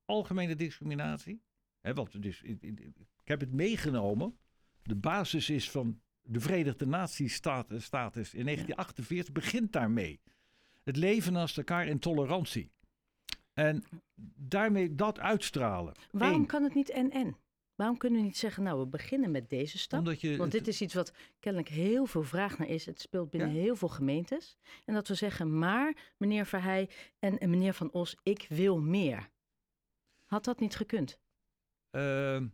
algemene 0.05 0.55
discriminatie. 0.55 1.41
Hè, 1.81 1.93
want 1.93 2.25
is, 2.25 2.41
ik, 2.41 2.61
ik- 2.61 2.79
ik 2.79 3.27
heb 3.27 3.39
het 3.39 3.53
meegenomen. 3.53 4.37
De 4.83 4.95
basis 4.95 5.49
is 5.49 5.71
van 5.71 6.01
de 6.21 6.39
Verenigde 6.39 6.85
Naties 6.85 7.33
status, 7.33 7.83
status 7.83 8.33
in 8.33 8.43
1948, 8.45 9.33
begint 9.33 9.71
daarmee. 9.71 10.19
Het 10.83 10.95
leven 10.97 11.33
naast 11.33 11.57
elkaar 11.57 11.87
in 11.87 11.99
tolerantie. 11.99 12.71
En 13.59 13.83
daarmee 14.35 14.95
dat 14.95 15.19
uitstralen. 15.19 15.94
Waarom 16.11 16.39
Eén, 16.41 16.45
kan 16.47 16.63
het 16.63 16.73
niet 16.73 16.89
en-en? 16.89 17.38
Waarom 17.75 17.97
kunnen 17.97 18.19
we 18.19 18.25
niet 18.25 18.38
zeggen, 18.38 18.63
nou, 18.63 18.79
we 18.79 18.85
beginnen 18.88 19.31
met 19.31 19.50
deze 19.50 19.77
stap? 19.77 20.00
Omdat 20.00 20.21
je 20.21 20.38
Want 20.38 20.53
het- 20.53 20.63
dit 20.65 20.73
is 20.73 20.81
iets 20.81 20.94
wat 20.94 21.13
kennelijk 21.39 21.69
heel 21.71 22.06
veel 22.06 22.23
vraag 22.23 22.57
naar 22.57 22.67
is. 22.67 22.85
Het 22.85 23.01
speelt 23.01 23.29
binnen 23.29 23.53
Ja. 23.53 23.61
heel 23.61 23.75
veel 23.75 23.88
gemeentes. 23.88 24.57
En 24.85 24.94
dat 24.94 25.07
we 25.07 25.13
zeggen, 25.13 25.57
maar 25.59 26.13
meneer 26.17 26.45
Verheij 26.45 26.89
en, 27.19 27.39
en 27.39 27.50
meneer 27.50 27.73
Van 27.73 27.91
Os, 27.91 28.15
ik 28.23 28.45
wil 28.50 28.79
meer. 28.79 29.29
Had 30.25 30.44
dat 30.44 30.59
niet 30.59 30.75
gekund? 30.75 31.19
Ehm, 31.89 32.47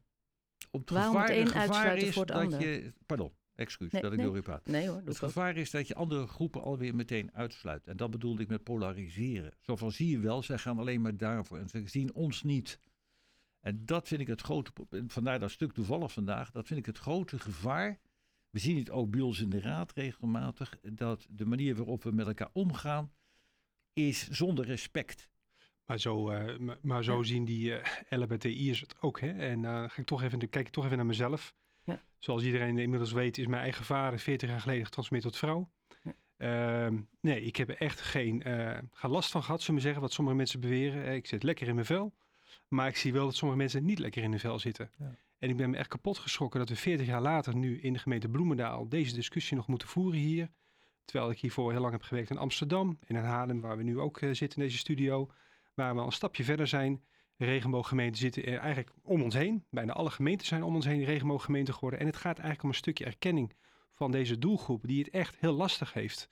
op 0.71 0.79
het 0.81 0.89
Waarom 0.89 1.15
het 1.15 1.25
gevaar, 1.25 1.37
een 1.39 1.43
de 1.45 1.51
gevaar 1.51 1.61
uitsluiten 1.67 2.07
is 2.07 2.13
voor 2.13 2.23
het 2.25 2.33
dat 2.33 2.41
ander? 2.43 2.61
je... 2.61 2.93
Pardon, 3.05 3.31
excuus 3.55 3.91
Nee, 3.91 4.01
dat 4.01 4.11
ik 4.11 4.17
nee. 4.17 4.27
door 4.27 4.37
u 4.37 4.41
praat. 4.41 4.65
Nee 4.65 4.87
hoor, 4.87 4.97
Het 4.97 5.09
ook. 5.09 5.15
gevaar 5.15 5.57
is 5.57 5.71
dat 5.71 5.87
je 5.87 5.95
andere 5.95 6.27
groepen 6.27 6.61
alweer 6.63 6.95
meteen 6.95 7.33
uitsluit. 7.33 7.87
En 7.87 7.97
dat 7.97 8.11
bedoelde 8.11 8.41
ik 8.41 8.47
met 8.47 8.63
polariseren. 8.63 9.53
Zo 9.61 9.75
van 9.75 9.91
zie 9.91 10.09
je 10.09 10.19
wel, 10.19 10.43
zij 10.43 10.57
gaan 10.57 10.79
alleen 10.79 11.01
maar 11.01 11.17
daarvoor 11.17 11.57
en 11.57 11.69
ze 11.69 11.81
zien 11.85 12.13
ons 12.13 12.43
niet. 12.43 12.79
En 13.59 13.85
dat 13.85 14.07
vind 14.07 14.21
ik 14.21 14.27
het 14.27 14.41
grote. 14.41 14.71
Vandaar 15.07 15.39
dat 15.39 15.51
stuk 15.51 15.71
toevallig 15.73 16.11
vandaag. 16.11 16.51
Dat 16.51 16.67
vind 16.67 16.79
ik 16.79 16.85
het 16.85 16.97
grote 16.97 17.39
gevaar. 17.39 17.99
We 18.49 18.59
zien 18.59 18.77
het 18.77 18.89
ook 18.89 19.09
bij 19.09 19.21
ons 19.21 19.39
in 19.41 19.49
de 19.49 19.61
raad 19.61 19.91
regelmatig. 19.93 20.77
Dat 20.81 21.27
de 21.29 21.45
manier 21.45 21.75
waarop 21.75 22.03
we 22.03 22.11
met 22.11 22.27
elkaar 22.27 22.49
omgaan 22.53 23.11
is 23.93 24.29
zonder 24.29 24.65
respect. 24.65 25.29
Maar 25.85 25.99
zo, 25.99 26.29
eh, 26.29 26.75
maar 26.81 27.03
zo 27.03 27.17
Ja. 27.17 27.23
zien 27.23 27.45
die 27.45 27.75
eh 27.75 28.19
LHBTI'ers 28.19 28.79
het 28.79 28.95
ook. 29.01 29.19
Hè? 29.19 29.27
En 29.31 29.63
ga 29.63 29.97
ik 29.97 30.05
toch 30.05 30.23
even, 30.23 30.39
kijk 30.49 30.67
ik 30.67 30.73
toch 30.73 30.85
even 30.85 30.97
naar 30.97 31.05
mezelf. 31.05 31.55
Ja. 31.85 32.01
Zoals 32.19 32.43
iedereen 32.43 32.77
inmiddels 32.77 33.11
weet, 33.11 33.37
is 33.37 33.47
mijn 33.47 33.61
eigen 33.61 33.85
vader 33.85 34.19
40 34.19 34.49
jaar 34.49 34.59
geleden 34.59 34.85
getransformeerd 34.85 35.27
tot 35.29 35.37
vrouw. 35.37 35.69
Ja. 36.03 36.13
Ehm, 36.37 36.97
nee, 37.19 37.41
ik 37.41 37.55
heb 37.55 37.69
er 37.69 37.77
echt 37.77 38.01
geen, 38.01 38.43
eh, 38.43 38.77
geen 38.91 39.11
last 39.11 39.31
van 39.31 39.43
gehad, 39.43 39.59
zullen 39.61 39.75
we 39.75 39.81
zeggen, 39.81 40.01
wat 40.01 40.13
sommige 40.13 40.37
mensen 40.37 40.59
beweren. 40.59 41.05
Eh, 41.05 41.15
Ik 41.15 41.27
zit 41.27 41.43
lekker 41.43 41.67
in 41.67 41.73
mijn 41.73 41.85
vel. 41.85 42.13
Maar 42.67 42.87
ik 42.87 42.95
zie 42.97 43.13
wel 43.13 43.25
dat 43.25 43.35
sommige 43.35 43.59
mensen 43.59 43.85
niet 43.85 43.99
lekker 43.99 44.23
in 44.23 44.29
hun 44.31 44.39
vel 44.39 44.59
zitten. 44.59 44.91
Ja. 44.97 45.15
En 45.39 45.49
ik 45.49 45.57
ben 45.57 45.69
me 45.69 45.77
echt 45.77 45.87
kapot 45.87 46.17
geschrokken 46.17 46.59
dat 46.59 46.69
we 46.69 46.75
40 46.75 47.07
jaar 47.07 47.21
later 47.21 47.55
nu 47.55 47.79
in 47.81 47.93
de 47.93 47.99
gemeente 47.99 48.29
Bloemendaal 48.29 48.89
deze 48.89 49.15
discussie 49.15 49.57
nog 49.57 49.67
moeten 49.67 49.87
voeren 49.87 50.19
hier. 50.19 50.49
Terwijl 51.05 51.31
ik 51.31 51.39
hiervoor 51.39 51.71
heel 51.71 51.81
lang 51.81 51.91
heb 51.93 52.01
gewerkt 52.01 52.29
in 52.29 52.37
Amsterdam 52.37 52.97
en 53.07 53.15
in 53.15 53.23
Haarlem, 53.23 53.61
waar 53.61 53.77
we 53.77 53.83
nu 53.83 53.99
ook 53.99 54.21
eh, 54.21 54.29
zitten 54.33 54.59
in 54.59 54.65
deze 54.65 54.77
studio. 54.77 55.31
Waar 55.73 55.93
we 55.93 55.99
al 55.99 56.05
een 56.05 56.11
stapje 56.11 56.43
verder 56.43 56.67
zijn. 56.67 57.03
Regenbooggemeenten 57.37 58.21
zitten 58.21 58.45
eigenlijk 58.45 58.91
om 59.03 59.21
ons 59.21 59.33
heen. 59.33 59.65
Bijna 59.69 59.93
alle 59.93 60.09
gemeenten 60.09 60.47
zijn 60.47 60.63
om 60.63 60.75
ons 60.75 60.85
heen 60.85 61.03
regenbooggemeenten 61.03 61.73
geworden. 61.73 61.99
En 61.99 62.05
het 62.05 62.15
gaat 62.15 62.35
eigenlijk 62.35 62.63
om 62.63 62.69
een 62.69 62.75
stukje 62.75 63.05
erkenning 63.05 63.53
van 63.93 64.11
deze 64.11 64.37
doelgroep, 64.37 64.87
die 64.87 65.03
het 65.03 65.09
echt 65.13 65.35
heel 65.39 65.53
lastig 65.53 65.93
heeft. 65.93 66.27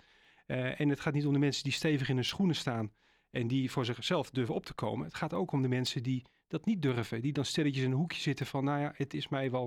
Eh, 0.46 0.80
en 0.80 0.90
het 0.90 1.00
gaat 1.00 1.14
niet 1.14 1.26
om 1.26 1.34
de 1.34 1.40
mensen 1.40 1.64
die 1.64 1.72
stevig 1.72 2.10
in 2.10 2.16
hun 2.16 2.26
schoenen 2.26 2.56
staan 2.56 2.92
en 3.30 3.48
die 3.48 3.72
voor 3.72 3.86
zichzelf 3.86 4.30
durven 4.30 4.56
op 4.56 4.66
te 4.66 4.74
komen. 4.74 5.06
Het 5.06 5.16
gaat 5.16 5.34
ook 5.34 5.52
om 5.52 5.62
de 5.62 5.68
mensen 5.68 6.04
die 6.04 6.26
dat 6.48 6.66
niet 6.66 6.82
durven. 6.82 7.22
Die 7.22 7.34
dan 7.34 7.46
stilletjes 7.46 7.84
in 7.84 7.92
een 7.92 7.98
hoekje 7.98 8.22
zitten 8.22 8.46
van, 8.46 8.64
nou 8.64 8.80
ja, 8.80 8.94
het 8.96 9.14
is 9.14 9.28
mij 9.28 9.52
wel, 9.52 9.66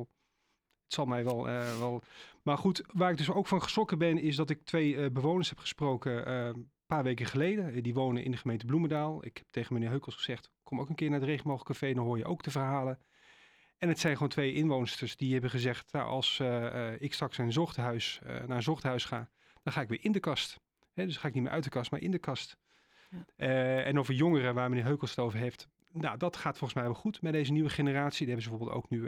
het 0.84 0.94
zal 0.94 1.06
mij 1.06 1.24
wel, 1.24 1.48
eh, 1.48 1.78
wel. 1.78 2.02
Maar 2.42 2.58
goed, 2.58 2.82
waar 2.92 3.10
ik 3.10 3.16
dus 3.16 3.30
ook 3.30 3.46
van 3.46 3.62
geschrokken 3.62 3.98
ben, 3.98 4.18
is 4.18 4.36
dat 4.36 4.50
ik 4.50 4.64
twee 4.64 4.96
eh, 4.96 5.10
bewoners 5.10 5.48
heb 5.48 5.58
gesproken 5.58 6.26
paar 6.86 7.02
weken 7.02 7.26
geleden. 7.26 7.72
Eh, 7.74 7.82
Die 7.82 7.94
wonen 7.94 8.24
in 8.24 8.30
de 8.30 8.36
gemeente 8.36 8.66
Bloemendaal. 8.66 9.24
Ik 9.24 9.36
heb 9.36 9.46
tegen 9.50 9.74
meneer 9.74 9.88
Heukels 9.88 10.14
gezegd, 10.14 10.50
kom 10.62 10.80
ook 10.80 10.88
een 10.88 10.94
keer 10.94 11.10
naar 11.10 11.20
het 11.20 11.28
Regenboogcafé, 11.28 11.92
dan 11.92 12.04
hoor 12.04 12.18
je 12.18 12.24
ook 12.24 12.42
de 12.42 12.50
verhalen. 12.50 12.98
En 13.78 13.88
het 13.88 13.98
zijn 13.98 14.12
gewoon 14.12 14.28
twee 14.28 14.52
inwoners 14.52 15.16
die 15.16 15.32
hebben 15.32 15.50
gezegd, 15.50 15.92
nou, 15.92 16.06
als 16.08 16.40
eh, 16.40 16.92
eh, 16.92 17.00
ik 17.00 17.14
straks 17.14 17.36
naar 17.36 17.46
een 17.46 17.52
zochthuis, 17.52 18.20
naar 18.24 18.50
een 18.50 18.62
zochthuis 18.62 19.04
ga, 19.04 19.30
dan 19.62 19.72
ga 19.72 19.80
ik 19.80 19.88
weer 19.88 20.04
in 20.04 20.12
de 20.12 20.20
kast. 20.20 20.60
Hè, 20.92 21.06
dus 21.06 21.16
ga 21.16 21.28
ik 21.28 21.34
niet 21.34 21.42
meer 21.42 21.52
uit 21.52 21.64
de 21.64 21.70
kast, 21.70 21.90
maar 21.90 22.00
in 22.00 22.10
de 22.10 22.18
kast. 22.18 22.56
Ja. 23.10 23.24
En 23.84 23.98
over 23.98 24.14
jongeren, 24.14 24.54
waar 24.54 24.68
meneer 24.68 24.84
Heukels 24.84 25.10
het 25.10 25.18
over 25.18 25.38
heeft, 25.38 25.68
nou, 25.92 26.16
dat 26.18 26.36
gaat 26.36 26.58
volgens 26.58 26.74
mij 26.74 26.84
wel 26.84 26.94
goed 26.94 27.22
met 27.22 27.32
deze 27.32 27.52
nieuwe 27.52 27.68
generatie. 27.70 28.26
Die 28.26 28.34
hebben 28.34 28.44
ze 28.44 28.50
bijvoorbeeld 28.50 28.78
ook 28.84 28.90
nu 28.90 29.02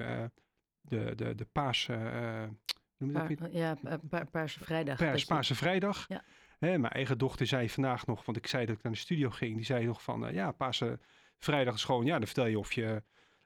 de, 0.80 1.12
de, 1.14 1.34
de 1.34 1.44
paas, 1.52 1.86
noem 1.86 3.10
je 3.28 3.36
dat 3.36 3.52
ja, 3.52 3.74
pa- 3.74 3.98
pa- 4.08 4.24
Paarse 4.24 4.64
Vrijdag. 4.64 4.96
Paarse. 4.98 5.26
Ja. 6.08 6.24
Hè, 6.58 6.78
mijn 6.78 6.92
eigen 6.92 7.18
dochter 7.18 7.46
zei 7.46 7.68
vandaag 7.68 8.06
nog, 8.06 8.24
want 8.24 8.36
ik 8.36 8.46
zei 8.46 8.66
dat 8.66 8.76
ik 8.76 8.82
naar 8.82 8.92
de 8.92 8.98
studio 8.98 9.30
ging, 9.30 9.56
die 9.56 9.64
zei 9.64 9.86
nog 9.86 10.02
van, 10.02 10.26
eh, 10.26 10.34
ja, 10.34 10.52
Paarse 10.52 10.98
Vrijdag 11.36 11.74
is 11.74 11.84
gewoon, 11.84 12.04
ja, 12.04 12.16
dan 12.18 12.26
vertel 12.26 12.46
je 12.46 12.58
of 12.58 12.72
je 12.72 13.02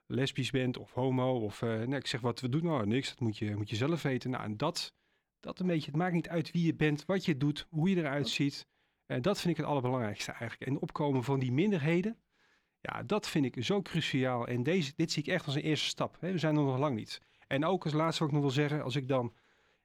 lesbisch 0.06 0.50
bent 0.50 0.76
of 0.76 0.92
homo. 0.92 1.40
Of, 1.40 1.62
eh, 1.62 1.68
nee, 1.68 1.98
ik 1.98 2.06
zeg, 2.06 2.20
wat 2.20 2.40
we 2.40 2.48
doen? 2.48 2.64
Nou, 2.64 2.86
niks, 2.86 3.08
dat 3.08 3.20
moet 3.20 3.38
je, 3.38 3.56
moet 3.56 3.70
je 3.70 3.76
zelf 3.76 4.02
weten. 4.02 4.30
Nou, 4.30 4.44
en 4.44 4.56
dat, 4.56 4.94
dat 5.40 5.58
een 5.58 5.66
beetje, 5.66 5.86
het 5.86 5.96
maakt 5.96 6.14
niet 6.14 6.28
uit 6.28 6.50
wie 6.50 6.66
je 6.66 6.74
bent, 6.74 7.04
wat 7.04 7.24
je 7.24 7.36
doet, 7.36 7.66
hoe 7.70 7.90
je 7.90 7.96
eruit 7.96 8.28
ziet. 8.28 8.66
En 9.06 9.22
dat 9.22 9.40
vind 9.40 9.50
ik 9.50 9.56
het 9.56 9.66
allerbelangrijkste 9.66 10.32
eigenlijk. 10.32 10.70
En 10.70 10.80
opkomen 10.80 11.24
van 11.24 11.38
die 11.38 11.52
minderheden, 11.52 12.18
ja, 12.80 13.02
dat 13.02 13.28
vind 13.28 13.44
ik 13.44 13.64
zo 13.64 13.82
cruciaal. 13.82 14.46
En 14.46 14.62
deze, 14.62 14.92
dit 14.96 15.12
zie 15.12 15.22
ik 15.22 15.28
echt 15.28 15.46
als 15.46 15.54
een 15.54 15.62
eerste 15.62 15.88
stap. 15.88 16.16
Hè. 16.20 16.32
We 16.32 16.38
zijn 16.38 16.56
er 16.56 16.62
nog 16.62 16.78
lang 16.78 16.96
niet. 16.96 17.20
En 17.46 17.64
ook 17.64 17.84
als 17.84 17.92
laatste 17.92 18.22
wat 18.22 18.28
ik 18.28 18.34
nog 18.34 18.44
wil 18.44 18.54
zeggen, 18.54 18.82
als 18.82 18.96
ik 18.96 19.08
dan 19.08 19.32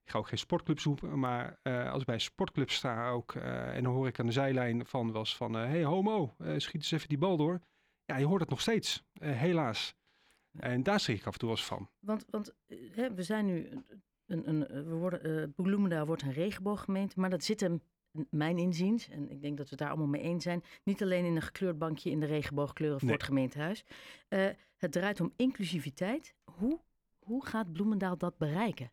ik 0.08 0.14
ga 0.14 0.20
ook 0.20 0.28
geen 0.28 0.38
sportclubs 0.38 0.84
roepen, 0.84 1.20
maar 1.20 1.60
eh, 1.64 1.92
als 1.92 2.00
ik 2.00 2.06
bij 2.06 2.16
een 2.16 2.22
sportclub 2.22 2.70
sta 2.70 3.10
ook, 3.10 3.36
eh, 3.36 3.76
en 3.76 3.84
dan 3.84 3.94
hoor 3.94 4.08
ik 4.08 4.20
aan 4.20 4.26
de 4.26 4.32
zijlijn 4.32 4.86
van 4.86 5.12
was 5.12 5.36
van, 5.38 5.54
hé 5.54 5.66
hey, 5.68 5.84
homo, 5.84 6.34
eh, 6.38 6.54
schiet 6.58 6.76
eens 6.82 6.92
even 6.92 7.08
die 7.08 7.18
bal 7.18 7.38
door. 7.38 7.60
Ja, 8.06 8.18
je 8.18 8.26
hoort 8.26 8.42
het 8.42 8.50
nog 8.50 8.62
steeds, 8.62 9.04
eh, 9.14 9.32
helaas. 9.32 9.96
En 10.52 10.84
daar 10.84 11.00
schrik 11.00 11.18
ik 11.20 11.26
af 11.26 11.34
en 11.34 11.40
toe 11.40 11.48
wel 11.48 11.58
eens 11.58 11.68
van. 11.68 11.90
Want, 12.00 12.26
want 12.30 12.54
eh, 12.68 12.78
hè, 12.96 13.14
we 13.14 13.24
zijn 13.24 13.46
nu 13.46 13.70
een, 14.26 14.50
een, 14.50 14.60
we 14.60 14.96
worden, 14.96 15.42
eh 15.42 15.48
Bloemendaal 15.56 16.06
wordt 16.06 16.22
een 16.22 16.34
regenbooggemeente, 16.34 17.20
maar 17.20 17.30
dat 17.30 17.44
zit 17.44 17.60
hem 17.60 17.82
mijn 18.30 18.58
inziens, 18.58 19.10
en 19.10 19.30
ik 19.30 19.42
denk 19.42 19.58
dat 19.58 19.66
we 19.66 19.70
het 19.70 19.80
daar 19.80 19.90
allemaal 19.90 20.08
mee 20.08 20.22
eens 20.22 20.44
zijn, 20.44 20.64
niet 20.84 21.02
alleen 21.04 21.26
in 21.26 21.36
een 21.36 21.42
gekleurd 21.42 21.78
bankje 21.78 22.10
in 22.10 22.20
de 22.20 22.26
regenboogkleuren 22.26 23.00
voor 23.00 23.08
Nee. 23.08 23.18
het 23.18 23.26
gemeentehuis. 23.26 23.86
Eh, 24.28 24.48
het 24.78 24.92
draait 24.92 25.20
om 25.22 25.34
inclusiviteit. 25.36 26.36
Hoe, 26.44 26.80
hoe 27.20 27.46
gaat 27.46 27.72
Bloemendaal 27.74 28.18
dat 28.18 28.38
bereiken? 28.38 28.92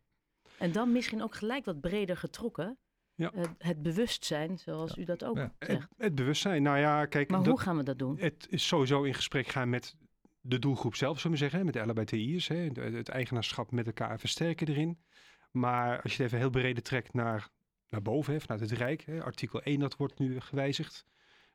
En 0.59 0.71
dan 0.71 0.91
misschien 0.91 1.23
ook 1.23 1.35
gelijk 1.35 1.65
wat 1.65 1.81
breder 1.81 2.17
getrokken. 2.17 2.77
Ja. 3.15 3.31
Eh, 3.31 3.43
het 3.57 3.81
bewustzijn, 3.81 4.57
zoals 4.59 4.97
u 4.97 5.03
dat 5.03 5.23
ook 5.23 5.37
Ja. 5.37 5.53
Zegt. 5.59 5.87
het 5.97 6.15
bewustzijn, 6.15 6.63
nou 6.63 6.77
ja, 6.77 7.05
kijk, 7.05 7.29
Maar 7.29 7.39
dat- 7.39 7.47
hoe 7.47 7.59
gaan 7.59 7.77
we 7.77 7.83
dat 7.83 7.99
doen? 7.99 8.17
het 8.19 8.47
is 8.49 8.67
sowieso 8.67 9.03
in 9.03 9.13
gesprek 9.13 9.47
gaan 9.47 9.69
met 9.69 9.95
de 10.41 10.59
doelgroep 10.59 10.95
zelf, 10.95 11.17
zullen 11.19 11.31
we 11.37 11.43
zeggen, 11.43 11.65
met 11.65 11.73
de 11.73 11.79
LHBTI'ers, 11.85 12.47
het 12.47 13.09
eigenaarschap 13.09 13.71
met 13.71 13.85
elkaar 13.85 14.19
versterken 14.19 14.67
erin. 14.67 14.99
Maar 15.51 16.01
als 16.01 16.11
je 16.15 16.17
het 16.17 16.25
even 16.27 16.37
heel 16.39 16.49
breder 16.49 16.83
trekt 16.83 17.13
naar, 17.13 17.49
naar 17.89 18.01
boven, 18.01 18.33
hè, 18.33 18.39
vanuit 18.39 18.59
het 18.59 18.71
Rijk, 18.71 19.01
hè, 19.01 19.23
artikel 19.23 19.61
1 19.63 19.79
dat 19.79 19.95
wordt 19.97 20.19
nu 20.19 20.39
gewijzigd. 20.39 21.05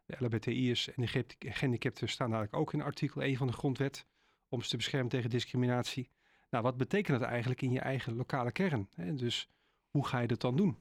De 0.07 0.16
LHBTI'ers 0.19 0.88
en 0.88 1.02
de 1.02 1.07
ge- 1.07 1.25
gehandicapten 1.38 2.09
staan 2.09 2.33
eigenlijk 2.33 2.62
ook 2.62 2.73
in 2.73 2.83
artikel 2.83 3.23
1 3.23 3.37
van 3.37 3.47
de 3.47 3.52
grondwet 3.52 4.07
om 4.49 4.62
ze 4.62 4.69
te 4.69 4.76
beschermen 4.76 5.09
tegen 5.09 5.30
discriminatie. 5.30 6.11
Nou, 6.50 6.64
wat 6.64 6.76
betekent 6.76 7.21
dat 7.21 7.28
eigenlijk 7.28 7.62
in 7.62 7.73
je 7.73 7.80
eigen 7.80 8.16
lokale 8.16 8.52
kern? 8.52 8.88
Hè? 8.95 9.14
Dus 9.14 9.49
hoe 9.90 10.07
ga 10.07 10.19
je 10.19 10.26
dat 10.26 10.40
dan 10.40 10.57
doen? 10.57 10.78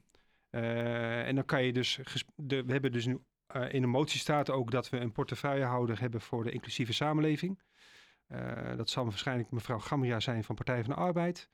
Eh, 0.50 1.28
en 1.28 1.36
dan 1.36 1.46
kan 1.46 1.64
je 1.64 1.74
dus, 1.74 2.00
de, 2.36 2.64
we 2.64 2.72
hebben 2.72 2.92
dus 2.92 3.06
nu 3.06 3.20
eh, 3.48 3.74
in 3.74 3.82
de 3.82 3.88
motie 3.88 4.20
staat 4.20 4.50
ook 4.50 4.72
dat 4.72 4.90
we 4.90 5.00
een 5.00 5.12
portefeuillehouder 5.12 6.00
hebben 6.00 6.22
voor 6.22 6.44
de 6.44 6.52
inclusieve 6.52 6.94
samenleving. 6.94 7.60
Eh, 8.28 8.76
dat 8.78 8.90
zal 8.90 9.04
waarschijnlijk 9.04 9.52
mevrouw 9.52 9.80
Gamria 9.80 10.20
zijn 10.20 10.44
van 10.44 10.56
Partij 10.56 10.84
van 10.84 10.94
de 10.94 11.00
Arbeid. 11.00 11.50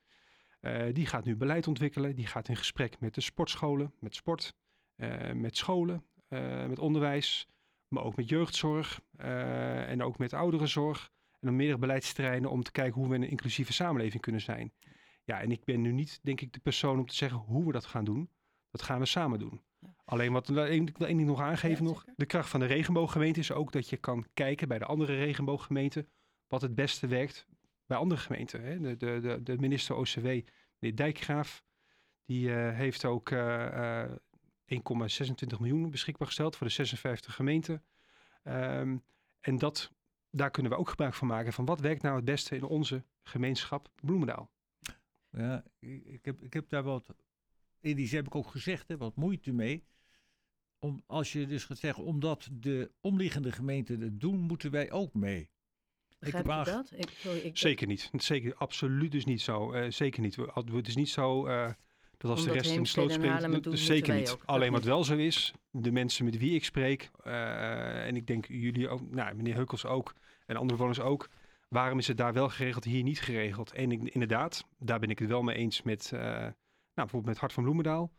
Die 0.91 1.05
gaat 1.05 1.25
nu 1.25 1.35
beleid 1.35 1.67
ontwikkelen. 1.67 2.15
Die 2.15 2.27
gaat 2.27 2.47
in 2.47 2.55
gesprek 2.55 2.99
met 2.99 3.13
de 3.13 3.21
sportscholen, 3.21 3.93
met 3.99 4.15
sport, 4.15 4.55
met 5.33 5.57
scholen, 5.57 6.05
met 6.67 6.79
onderwijs, 6.79 7.47
maar 7.87 8.03
ook 8.03 8.15
met 8.15 8.29
jeugdzorg 8.29 9.01
en 9.17 10.03
ook 10.03 10.17
met 10.17 10.33
ouderenzorg. 10.33 11.11
En 11.45 11.51
dan 11.51 11.59
meerdere 11.59 11.79
beleidsterreinen 11.79 12.49
om 12.49 12.63
te 12.63 12.71
kijken 12.71 13.01
hoe 13.01 13.09
we 13.09 13.15
een 13.15 13.29
inclusieve 13.29 13.73
samenleving 13.73 14.21
kunnen 14.21 14.41
zijn. 14.41 14.73
Ja, 15.23 15.41
en 15.41 15.51
ik 15.51 15.63
ben 15.63 15.81
nu 15.81 15.91
niet, 15.91 16.19
denk 16.23 16.41
ik, 16.41 16.53
de 16.53 16.59
persoon 16.59 16.99
om 16.99 17.05
te 17.05 17.15
zeggen 17.15 17.37
hoe 17.37 17.65
we 17.65 17.71
dat 17.71 17.85
gaan 17.85 18.05
doen. 18.05 18.29
Dat 18.71 18.81
gaan 18.81 18.99
we 18.99 19.05
samen 19.05 19.39
doen. 19.39 19.61
Ja. 19.79 19.95
Alleen 20.05 20.31
wat 20.31 20.49
ik 20.49 20.55
wil 20.55 21.07
één 21.07 21.17
ding 21.17 21.25
nog 21.25 21.41
aangeven 21.41 21.83
Ja, 21.83 21.91
nog. 21.91 22.05
De 22.15 22.25
kracht 22.25 22.49
van 22.49 22.59
de 22.59 22.65
regenbooggemeente 22.65 23.39
is 23.39 23.51
ook 23.51 23.71
dat 23.71 23.89
je 23.89 23.97
kan 23.97 24.25
kijken 24.33 24.67
bij 24.67 24.79
de 24.79 24.85
andere 24.85 25.15
regenbooggemeenten 25.15 26.09
wat 26.47 26.61
het 26.61 26.75
beste 26.75 27.07
werkt 27.07 27.47
bij 27.85 27.97
andere 27.97 28.21
gemeenten. 28.21 28.63
Hè. 28.63 28.79
De, 28.79 28.97
de, 28.97 29.19
de, 29.21 29.43
de 29.43 29.57
minister 29.57 29.95
OCW, 29.95 30.25
meneer 30.79 30.95
Dijkgraaf, 30.95 31.63
die 32.25 32.53
eh, 32.53 32.77
heeft 32.77 33.05
ook 33.05 33.31
eh, 33.31 34.01
eh, 34.03 34.11
1,26 34.73 34.77
miljoen 35.59 35.89
beschikbaar 35.91 36.27
gesteld 36.27 36.55
voor 36.55 36.67
de 36.67 36.73
56 36.73 37.35
gemeenten. 37.35 37.83
Ehm, 38.43 38.97
en 39.39 39.57
dat, 39.57 39.91
daar 40.35 40.51
kunnen 40.51 40.71
we 40.71 40.77
ook 40.77 40.89
gebruik 40.89 41.13
van 41.13 41.27
maken 41.27 41.53
van 41.53 41.65
wat 41.65 41.79
werkt 41.79 42.01
nou 42.01 42.15
het 42.15 42.25
beste 42.25 42.55
in 42.55 42.63
onze 42.63 43.03
gemeenschap 43.23 43.89
Bloemendaal. 44.01 44.51
Ja, 45.29 45.63
ik, 45.79 46.05
ik 46.05 46.25
heb, 46.25 46.41
ik 46.41 46.53
heb 46.53 46.69
daar 46.69 46.83
wat, 46.83 47.15
in 47.79 47.95
die 47.95 48.07
zin 48.07 48.17
heb 48.17 48.27
ik 48.27 48.35
ook 48.35 48.47
gezegd, 48.47 48.87
hè, 48.87 48.97
wat 48.97 49.15
moeite 49.15 49.51
mee. 49.51 49.85
Om, 50.79 51.03
als 51.05 51.31
je 51.33 51.47
dus 51.47 51.63
gaat 51.63 51.77
zeggen, 51.77 52.03
omdat 52.03 52.49
de 52.51 52.91
omliggende 53.01 53.51
gemeenten 53.51 54.01
het 54.01 54.19
doen, 54.19 54.39
moeten 54.39 54.71
wij 54.71 54.91
ook 54.91 55.13
mee. 55.13 55.49
Begrijp 56.19 56.45
heb 56.45 56.65
dat? 56.65 56.91
Ik, 56.95 57.09
sorry, 57.09 57.39
ik, 57.39 57.57
Zeker 57.57 57.87
niet. 57.87 58.09
Zeker, 58.13 58.55
absoluut 58.55 59.11
dus 59.11 59.25
niet 59.25 59.41
zo. 59.41 59.71
Eh, 59.71 59.91
zeker 59.91 60.21
niet. 60.21 60.35
We- 60.35 60.51
Het 60.71 60.87
is 60.87 60.95
niet 60.95 61.09
zo 61.09 61.45
eh, 61.45 61.71
dat 62.17 62.31
als 62.31 62.43
de 62.43 62.51
rest 62.51 62.71
in 62.71 62.81
de 62.81 62.87
sloot 62.87 63.11
springt. 63.11 63.79
Zeker 63.79 64.15
niet. 64.15 64.37
Alleen 64.45 64.71
wat 64.71 64.83
wel 64.83 65.03
zo 65.03 65.15
is, 65.15 65.53
de 65.71 65.91
mensen 65.91 66.25
met 66.25 66.37
wie 66.37 66.55
ik 66.55 66.63
spreek, 66.65 67.09
eh, 67.23 68.05
en 68.07 68.15
ik 68.15 68.27
denk 68.27 68.45
jullie 68.47 68.89
ook, 68.89 69.01
nou, 69.11 69.35
meneer 69.35 69.53
Heukels 69.53 69.85
ook, 69.85 70.13
en 70.45 70.55
andere 70.55 70.77
bewoners 70.77 70.99
ook, 70.99 71.29
waarom 71.69 71.97
is 71.99 72.07
het 72.07 72.17
daar 72.17 72.33
wel 72.33 72.49
geregeld, 72.49 72.83
hier 72.83 73.03
niet 73.03 73.21
geregeld? 73.21 73.71
En 73.73 73.91
ik, 73.91 74.03
inderdaad, 74.03 74.65
daar 74.79 74.99
ben 74.99 75.09
ik 75.09 75.19
het 75.19 75.27
wel 75.27 75.41
mee 75.41 75.55
eens 75.55 75.81
met, 75.81 76.11
eh, 76.13 76.19
nou, 76.19 76.51
bijvoorbeeld 76.93 77.25
met 77.25 77.37
Hart 77.37 77.53
van 77.53 77.63
Bloemendaal. 77.63 78.11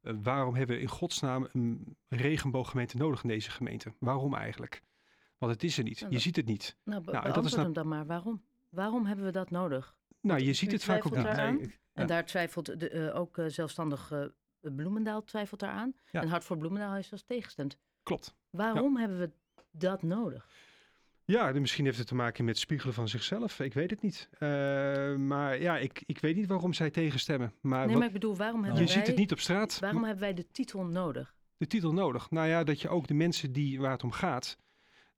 Eh, 0.00 0.14
waarom 0.22 0.54
hebben 0.54 0.76
we 0.76 0.82
in 0.82 0.88
godsnaam 0.88 1.48
een 1.52 1.96
regenbooggemeente 2.08 2.96
nodig 2.96 3.22
in 3.22 3.28
deze 3.28 3.50
gemeente? 3.50 3.94
Waarom 3.98 4.34
eigenlijk? 4.34 4.82
Want 5.38 5.52
het 5.52 5.62
is 5.64 5.78
er 5.78 5.84
niet. 5.84 5.94
Nou, 6.00 6.06
Je 6.08 6.14
dat- 6.14 6.22
ziet 6.22 6.36
het 6.36 6.46
niet. 6.46 6.76
nou, 6.84 7.02
be- 7.04 7.10
nou, 7.12 7.24
dat 7.24 7.44
is 7.44 7.50
beantwoord 7.50 7.54
nou- 7.54 7.64
hem 7.64 7.72
dan 7.72 7.88
maar. 7.88 8.06
Waarom? 8.06 8.42
Waarom 8.68 9.06
hebben 9.06 9.24
we 9.24 9.32
dat 9.32 9.50
nodig? 9.50 9.96
Nou, 10.20 10.40
je 10.40 10.52
ziet 10.52 10.72
het 10.72 10.84
vaak 10.84 11.06
ook 11.06 11.16
niet. 11.16 11.78
En 11.94 12.02
Ja. 12.02 12.06
daar 12.08 12.26
twijfelt 12.26 12.80
de, 12.80 12.88
eh, 12.88 13.16
ook 13.20 13.38
eh, 13.38 13.44
zelfstandig 13.48 14.10
eh, 14.10 14.24
Bloemendaal 14.60 15.24
twijfelt 15.24 15.60
daaraan. 15.60 15.94
Ja. 16.10 16.20
En 16.22 16.28
Hart 16.28 16.44
voor 16.44 16.56
Bloemendaal 16.58 16.96
is 16.96 17.08
zelfs 17.08 17.24
tegengestemd. 17.24 17.76
Klopt. 18.02 18.34
Waarom 18.50 18.96
hebben 18.96 19.18
we 19.18 19.30
dat 19.70 20.02
nodig? 20.02 20.48
Ja, 21.24 21.52
misschien 21.52 21.84
heeft 21.84 21.98
het 21.98 22.06
te 22.06 22.14
maken 22.14 22.44
met 22.44 22.58
spiegelen 22.58 22.94
van 22.94 23.08
zichzelf. 23.08 23.60
Ik 23.60 23.74
weet 23.74 23.90
het 23.90 24.02
niet. 24.02 24.28
Maar 25.18 25.60
ja, 25.60 25.78
ik, 25.78 26.02
ik 26.06 26.18
weet 26.18 26.36
niet 26.36 26.46
waarom 26.46 26.72
zij 26.72 26.90
tegenstemmen. 26.90 27.52
Maar, 27.60 27.78
Nee, 27.78 27.88
wat- 27.88 27.96
maar 27.98 28.06
ik 28.06 28.12
bedoel, 28.12 28.36
waarom 28.36 28.62
hebben 28.64 28.80
je 28.80 28.86
wij, 28.86 28.96
ziet 28.96 29.06
het 29.06 29.16
niet 29.16 29.32
op 29.32 29.38
straat. 29.40 29.78
waarom 29.78 30.02
hebben 30.04 30.22
wij 30.22 30.34
de 30.34 30.50
titel 30.50 30.84
nodig? 30.84 31.34
De 31.56 31.66
titel 31.66 31.92
nodig. 31.92 32.30
Nou 32.30 32.48
ja, 32.48 32.64
dat 32.64 32.80
je 32.80 32.88
ook 32.88 33.06
de 33.06 33.14
mensen 33.14 33.52
die 33.52 33.80
waar 33.80 33.90
het 33.92 34.02
om 34.02 34.12
gaat, 34.12 34.58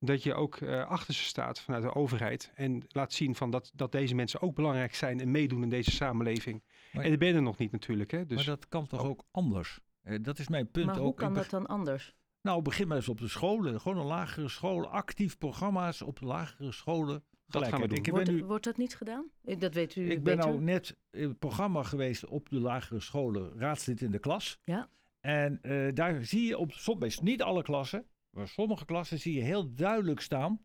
dat 0.07 0.23
je 0.23 0.35
ook 0.35 0.57
eh, 0.57 0.87
achter 0.87 1.15
ze 1.15 1.23
staat 1.23 1.61
vanuit 1.61 1.83
de 1.83 1.95
overheid. 1.95 2.51
En 2.55 2.83
laat 2.89 3.13
zien 3.13 3.35
van 3.35 3.51
dat, 3.51 3.71
dat 3.75 3.93
deze 3.93 4.15
mensen 4.15 4.41
ook 4.43 4.55
belangrijk 4.55 4.95
zijn 4.95 5.21
en 5.21 5.31
meedoen 5.31 5.63
in 5.63 5.69
deze 5.69 5.91
samenleving. 5.91 6.63
Maar- 6.93 7.05
en 7.05 7.11
dat 7.11 7.19
ben 7.19 7.29
je 7.29 7.35
er 7.35 7.43
nog 7.43 7.59
niet 7.59 7.73
natuurlijk. 7.73 8.11
Hè? 8.11 8.27
Dus 8.27 8.37
Maar 8.37 8.45
dat 8.57 8.69
kan 8.69 8.87
toch 8.87 9.01
Oh. 9.03 9.09
ook 9.09 9.25
anders? 9.31 9.81
Eh, 10.03 10.19
dat 10.23 10.39
is 10.39 10.49
mijn 10.49 10.71
punt 10.71 10.87
maar 10.87 10.97
ook. 10.99 11.03
hoe 11.05 11.15
kan 11.15 11.35
dat 11.35 11.51
dan 11.51 11.67
anders? 11.67 12.15
Nou, 12.43 12.63
begin 12.63 12.89
maar 12.89 12.97
eens 12.97 13.09
op 13.09 13.19
de 13.21 13.29
scholen. 13.29 13.81
Gewoon 13.81 13.99
een 13.99 14.07
lagere 14.07 14.49
school. 14.49 14.89
Actief 14.89 15.39
programma's 15.39 16.03
op 16.03 16.19
de 16.19 16.27
lagere 16.27 16.73
scholen. 16.73 17.25
Dat 17.47 17.69
gaan 17.69 17.81
we 17.81 17.87
doen. 17.89 17.97
Ik 17.97 18.03
ben 18.03 18.13
Wordt, 18.15 18.31
nu 18.31 18.45
wordt 18.45 18.65
dat 18.65 18.77
niet 18.77 18.97
gedaan? 18.97 19.27
Eh, 19.45 19.59
Dat 19.59 19.75
weet 19.75 19.97
u 19.97 20.03
Ik 20.11 20.23
ben 20.23 20.37
beter. 20.37 20.51
nou 20.51 20.63
net 20.63 20.97
in 21.11 21.29
het 21.29 21.39
programma 21.39 21.83
geweest 21.83 22.27
op 22.27 22.49
de 22.49 22.61
lagere 22.61 23.01
scholen, 23.01 23.53
raadslid 23.59 24.01
in 24.01 24.11
de 24.11 24.19
klas. 24.19 24.59
Ja. 24.65 24.89
En 25.21 25.59
eh, 25.63 25.93
daar 25.95 26.25
zie 26.25 26.47
je 26.47 26.59
op 26.59 26.73
soms, 26.73 27.21
niet 27.21 27.43
alle 27.43 27.63
klassen, 27.63 28.07
maar 28.37 28.49
sommige 28.49 28.85
klassen 28.85 29.21
zie 29.21 29.35
je 29.35 29.43
heel 29.43 29.75
duidelijk 29.75 30.21
staan 30.21 30.61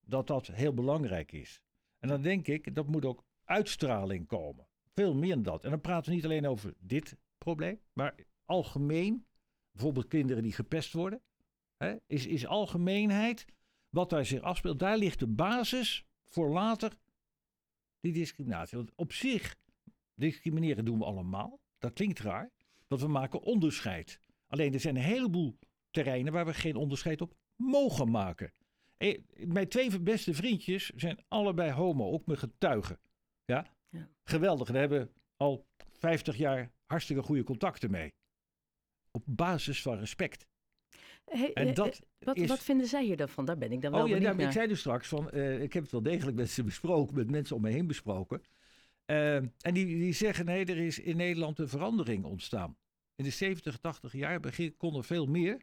dat 0.00 0.26
dat 0.26 0.46
heel 0.46 0.74
belangrijk 0.74 1.32
is. 1.32 1.62
En 1.98 2.08
dan 2.08 2.22
denk 2.22 2.46
ik, 2.46 2.74
dat 2.74 2.86
moet 2.86 3.04
ook 3.04 3.24
uitstraling 3.44 4.26
komen. 4.26 4.66
Veel 4.94 5.14
meer 5.14 5.34
dan 5.34 5.42
dat. 5.42 5.64
En 5.64 5.70
dan 5.70 5.80
praten 5.80 6.08
we 6.08 6.14
niet 6.14 6.24
alleen 6.24 6.46
over 6.46 6.74
dit 6.78 7.16
probleem, 7.38 7.80
maar 7.92 8.14
algemeen, 8.44 9.26
bijvoorbeeld 9.72 10.06
kinderen 10.06 10.42
die 10.42 10.52
gepest 10.52 10.92
worden, 10.92 11.22
hè, 11.76 11.96
is, 12.06 12.26
is 12.26 12.46
algemeenheid 12.46 13.46
wat 13.88 14.10
daar 14.10 14.26
zich 14.26 14.40
afspeelt. 14.40 14.78
Daar 14.78 14.98
ligt 14.98 15.18
de 15.18 15.28
basis 15.28 16.06
voor 16.24 16.50
later 16.50 16.96
die 18.00 18.12
discriminatie. 18.12 18.76
Want 18.76 18.92
op 18.94 19.12
zich, 19.12 19.56
discrimineren 20.14 20.84
doen 20.84 20.98
we 20.98 21.04
allemaal. 21.04 21.60
Dat 21.78 21.92
klinkt 21.92 22.18
raar, 22.18 22.50
want 22.86 23.00
we 23.00 23.08
maken 23.08 23.42
onderscheid. 23.42 24.20
Alleen 24.46 24.72
er 24.74 24.80
zijn 24.80 24.96
een 24.96 25.02
heleboel 25.02 25.58
terreinen 25.90 26.32
waar 26.32 26.46
we 26.46 26.54
geen 26.54 26.76
onderscheid 26.76 27.20
op 27.20 27.34
mogen 27.56 28.10
maken. 28.10 28.52
Eh, 28.96 29.18
Mijn 29.46 29.68
twee 29.68 30.00
beste 30.00 30.34
vriendjes 30.34 30.90
zijn 30.96 31.24
allebei 31.28 31.70
homo, 31.72 32.10
ook 32.10 32.26
mijn 32.26 32.38
getuigen. 32.38 32.98
Ja? 33.44 33.66
Ja. 33.88 34.08
Geweldig, 34.24 34.68
daar 34.68 34.80
hebben 34.80 35.10
al 35.36 35.66
50 35.92 36.36
jaar 36.36 36.72
hartstikke 36.86 37.22
goede 37.22 37.44
contacten 37.44 37.90
mee. 37.90 38.12
Op 39.10 39.22
basis 39.26 39.82
van 39.82 39.98
respect. 39.98 40.46
Hey, 41.24 41.52
En 41.52 41.68
eh, 41.68 41.74
dat 41.74 41.86
eh, 41.88 42.00
wat, 42.18 42.36
is- 42.36 42.48
wat 42.48 42.58
vinden 42.62 42.86
zij 42.86 43.04
hier 43.04 43.16
dan 43.16 43.28
van? 43.28 43.44
Daar 43.44 43.58
ben 43.58 43.72
ik 43.72 43.82
dan 43.82 43.92
wel 43.92 44.02
Oh 44.02 44.08
ja, 44.08 44.32
maar 44.32 44.44
ik 44.46 44.52
zei 44.52 44.68
dus 44.68 44.78
straks 44.80 45.08
van, 45.08 45.32
ik 45.34 45.72
heb 45.72 45.82
het 45.82 45.92
wel 45.92 46.02
degelijk 46.02 46.36
met 46.36 46.50
ze 46.50 46.64
besproken, 46.64 47.14
met 47.14 47.30
mensen 47.30 47.56
om 47.56 47.62
me 47.62 47.70
heen 47.70 47.86
besproken. 47.86 48.42
En 49.04 49.52
die, 49.72 49.86
die 49.86 50.12
zeggen, 50.12 50.44
nee, 50.44 50.64
er 50.64 50.78
is 50.78 50.98
in 50.98 51.16
Nederland 51.16 51.58
een 51.58 51.68
verandering 51.68 52.24
ontstaan. 52.24 52.76
In 53.14 53.24
de 53.24 53.30
70, 53.30 53.78
80 53.78 54.12
jaar 54.12 54.40
begin, 54.40 54.76
kon 54.76 54.96
er 54.96 55.04
veel 55.04 55.26
meer. 55.26 55.60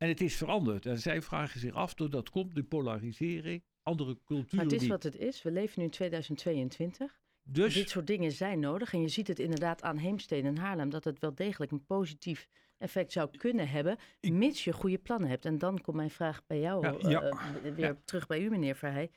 En 0.00 0.08
het 0.08 0.20
is 0.20 0.36
veranderd. 0.36 0.86
En 0.86 0.98
zij 0.98 1.22
vragen 1.22 1.60
zich 1.60 1.74
af, 1.74 1.94
doordat 1.94 2.30
komt 2.30 2.54
de 2.54 2.62
polarisering, 2.62 3.62
andere 3.82 4.18
culturen. 4.24 4.56
Maar 4.56 4.64
het 4.64 4.82
is 4.82 4.88
wat 4.88 5.02
het 5.02 5.16
is. 5.16 5.42
We 5.42 5.50
leven 5.50 5.74
nu 5.78 5.84
in 5.84 5.90
2022. 5.90 7.20
dus 7.42 7.74
Dit 7.74 7.90
soort 7.90 8.06
dingen 8.06 8.32
zijn 8.32 8.60
nodig. 8.60 8.92
En 8.92 9.00
je 9.00 9.08
ziet 9.08 9.28
het 9.28 9.38
inderdaad 9.38 9.82
aan 9.82 9.96
Heemstede 9.96 10.48
en 10.48 10.56
Haarlem... 10.56 10.90
dat 10.90 11.04
het 11.04 11.18
wel 11.18 11.34
degelijk 11.34 11.72
een 11.72 11.84
positief 11.84 12.48
effect 12.78 13.12
zou 13.12 13.36
kunnen 13.36 13.68
hebben... 13.68 13.96
Mits 14.20 14.64
je 14.64 14.72
goede 14.72 14.98
plannen 14.98 15.28
hebt. 15.28 15.44
En 15.44 15.58
dan 15.58 15.80
komt 15.80 15.96
mijn 15.96 16.10
vraag 16.10 16.42
bij 16.46 16.60
jou 16.60 16.86
Ja, 16.86 16.94
eh, 16.94 17.10
ja. 17.10 17.22
eh, 17.22 17.74
weer 17.74 17.96
terug 18.04 18.26
bij 18.26 18.42
u, 18.42 18.50
meneer 18.50 18.76
Verheij. 18.76 19.10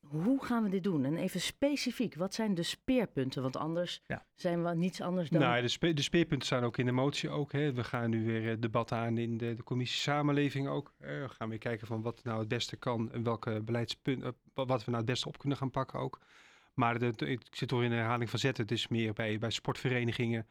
Hoe 0.00 0.44
gaan 0.44 0.62
we 0.62 0.68
dit 0.68 0.84
doen? 0.84 1.04
En 1.04 1.16
even 1.16 1.40
specifiek, 1.40 2.14
wat 2.14 2.34
zijn 2.34 2.54
de 2.54 2.62
speerpunten? 2.62 3.42
Want 3.42 3.56
anders 3.56 4.02
Ja. 4.06 4.26
zijn 4.34 4.64
we 4.64 4.74
niets 4.74 5.00
anders 5.00 5.30
dan... 5.30 5.40
Nou, 5.40 5.62
de, 5.62 5.68
spe- 5.68 5.92
de 5.94 6.02
speerpunten 6.02 6.46
staan 6.46 6.64
ook 6.64 6.78
in 6.78 6.86
de 6.86 6.92
motie 6.92 7.30
ook. 7.30 7.52
Hè. 7.52 7.72
We 7.72 7.84
gaan 7.84 8.10
nu 8.10 8.24
weer 8.26 8.48
het 8.48 8.62
debat 8.62 8.92
aan 8.92 9.18
in 9.18 9.36
de, 9.38 9.54
de 9.54 9.62
commissie 9.62 9.98
samenleving 10.00 10.68
ook. 10.68 10.92
Eh, 10.98 11.08
we 11.08 11.28
gaan 11.28 11.48
weer 11.48 11.58
kijken 11.58 11.86
van 11.86 12.02
wat 12.02 12.24
nou 12.24 12.38
het 12.38 12.48
beste 12.48 12.76
kan 12.76 13.12
en 13.12 13.22
welke 13.22 13.60
beleidspunten, 13.62 14.34
wat 14.54 14.84
we 14.84 14.90
nou 14.90 14.96
het 14.96 15.04
beste 15.06 15.28
op 15.28 15.38
kunnen 15.38 15.58
gaan 15.58 15.70
pakken 15.70 15.98
ook. 15.98 16.18
Maar 16.74 16.98
de, 16.98 17.12
ik 17.26 17.40
zit 17.50 17.68
door 17.68 17.84
in 17.84 17.90
de 17.90 17.96
herhaling 17.96 18.30
van 18.30 18.38
zetten. 18.38 18.62
Het 18.62 18.72
is 18.72 18.88
meer 18.88 19.12
bij, 19.12 19.38
bij 19.38 19.50
sportverenigingen, 19.50 20.46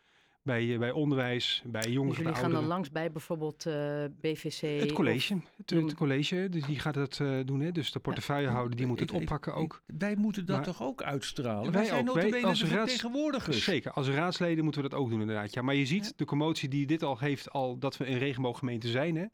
bij, 0.48 0.74
eh, 0.74 0.80
bij 0.80 0.92
onderwijs, 0.92 1.62
bij 1.66 1.82
Dus 1.82 1.92
jongeren, 1.92 2.18
jullie 2.24 2.36
gaan 2.40 2.52
dan 2.52 2.66
langs 2.66 2.92
bij 2.92 3.12
bijvoorbeeld 3.12 3.66
eh, 3.66 4.04
BVC? 4.22 4.80
Het 4.80 4.90
of- 4.90 4.96
college, 4.98 5.38
het, 5.66 5.94
college, 5.96 6.48
dus 6.50 6.66
die 6.66 6.80
gaat 6.80 6.94
dat 6.94 7.20
eh, 7.20 7.38
doen. 7.46 7.60
Hè? 7.60 7.72
Dus 7.72 7.92
de 7.92 8.00
portefeuillehouder, 8.00 8.78
die 8.78 8.86
moet 8.86 9.00
het 9.00 9.12
oppakken 9.12 9.54
ook. 9.54 9.84
wij 9.98 10.16
moeten 10.16 10.46
dat 10.46 10.56
Maar- 10.56 10.66
toch 10.66 10.82
ook 10.84 11.02
uitstralen? 11.04 11.64
Wij 11.64 11.72
Wij 11.72 11.86
zijn 11.86 12.10
ook. 12.10 12.16
Wij 12.16 12.44
als 12.44 12.60
de 12.60 12.68
vertegenwoordigers. 12.68 13.64
Zeker, 13.64 13.92
als 13.92 14.08
raadsleden 14.10 14.64
moeten 14.64 14.84
we 14.84 14.90
dat 14.90 15.00
ook 15.00 15.10
doen 15.10 15.22
inderdaad. 15.22 15.54
Ja, 15.54 15.62
maar 15.62 15.76
je 15.76 15.86
ziet 15.86 16.06
Ja. 16.06 16.12
de 16.16 16.26
commotie 16.26 16.70
die 16.70 16.86
dit 16.86 17.04
al 17.04 17.16
geeft, 17.16 17.52
al 17.52 17.78
dat 17.78 17.98
we 17.98 18.08
een 18.08 18.18
regenbooggemeente 18.18 18.88
zijn, 18.88 19.16
hè, 19.16 19.26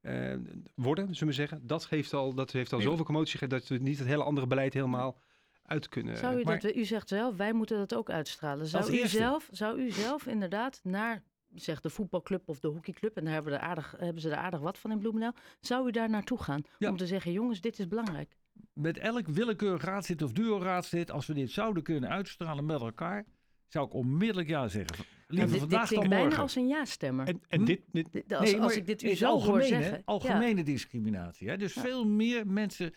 eh, 0.00 0.38
worden, 0.74 1.06
zullen 1.14 1.28
we 1.28 1.38
zeggen. 1.40 1.66
Dat, 1.66 1.84
geeft 1.84 2.12
al, 2.14 2.34
dat 2.34 2.52
heeft 2.52 2.72
al 2.72 2.78
Nee. 2.78 2.86
zoveel 2.88 3.04
commotie 3.04 3.38
gegeven 3.38 3.58
dat 3.58 3.68
we 3.68 3.78
niet 3.78 3.98
het 3.98 4.08
hele 4.08 4.22
andere 4.22 4.46
beleid 4.46 4.74
helemaal 4.74 5.20
uit 5.66 5.88
kunnen. 5.88 6.16
Zou 6.16 6.40
u, 6.40 6.42
Maar- 6.44 6.60
dat, 6.60 6.74
u 6.74 6.84
zegt 6.84 7.08
zelf, 7.08 7.36
wij 7.36 7.52
moeten 7.52 7.78
dat 7.78 7.94
ook 7.94 8.10
uitstralen. 8.10 8.66
Zou 8.66 8.92
u, 8.92 9.06
zelf, 9.08 9.48
zou 9.52 9.80
u 9.80 9.90
zelf 9.90 10.26
inderdaad 10.26 10.80
naar 10.82 11.22
zeg, 11.54 11.80
de 11.80 11.90
voetbalclub 11.90 12.48
of 12.48 12.60
de 12.60 12.68
hockeyclub, 12.68 13.16
en 13.16 13.24
daar 13.24 13.32
hebben, 13.32 13.60
aardig, 13.60 13.94
hebben 13.98 14.22
ze 14.22 14.30
er 14.30 14.36
aardig 14.36 14.60
wat 14.60 14.78
van 14.78 14.90
in 14.90 14.98
Bloemendaal, 14.98 15.34
zou 15.60 15.88
u 15.88 15.90
daar 15.90 16.10
naartoe 16.10 16.38
gaan 16.42 16.62
Ja. 16.78 16.90
om 16.90 16.96
te 16.96 17.06
zeggen, 17.06 17.32
jongens, 17.32 17.60
dit 17.60 17.78
is 17.78 17.88
belangrijk. 17.88 18.36
Met 18.72 18.98
elk 18.98 19.26
willekeurig 19.26 19.82
raadslid 19.82 20.22
of 20.22 20.32
duo-raadslid, 20.32 21.10
als 21.10 21.26
we 21.26 21.34
dit 21.34 21.50
zouden 21.50 21.82
kunnen 21.82 22.10
uitstralen 22.10 22.66
met 22.66 22.80
elkaar, 22.80 23.24
zou 23.68 23.86
ik 23.86 23.94
onmiddellijk 23.94 24.48
ja 24.48 24.68
zeggen. 24.68 24.96
En 24.98 25.04
Liever 25.34 25.50
dit, 25.50 25.50
dit 25.52 25.60
vandaag 25.60 25.78
dan 25.78 25.88
klinkt 25.88 26.08
bijna 26.08 26.24
morgen. 26.24 26.42
als 26.42 26.54
een 26.56 26.66
ja-stemmer. 26.68 27.26
En, 27.26 27.40
en 27.48 27.58
Hm? 27.60 27.64
dit, 27.64 27.80
dit, 27.92 28.12
Dit- 28.12 28.32
Als, 28.32 28.52
Nee, 28.52 28.60
als 28.60 28.76
ik 28.76 28.86
dit 28.86 29.02
u 29.02 29.08
het 29.08 29.18
zo 29.18 29.24
hoor 29.26 29.34
algemene, 29.34 29.66
zeggen. 29.66 30.02
Algemene 30.04 30.62
discriminatie. 30.62 31.48
Hè? 31.48 31.56
Dus 31.56 31.74
Ja. 31.74 31.80
veel 31.82 32.06
meer 32.06 32.46
mensen 32.46 32.94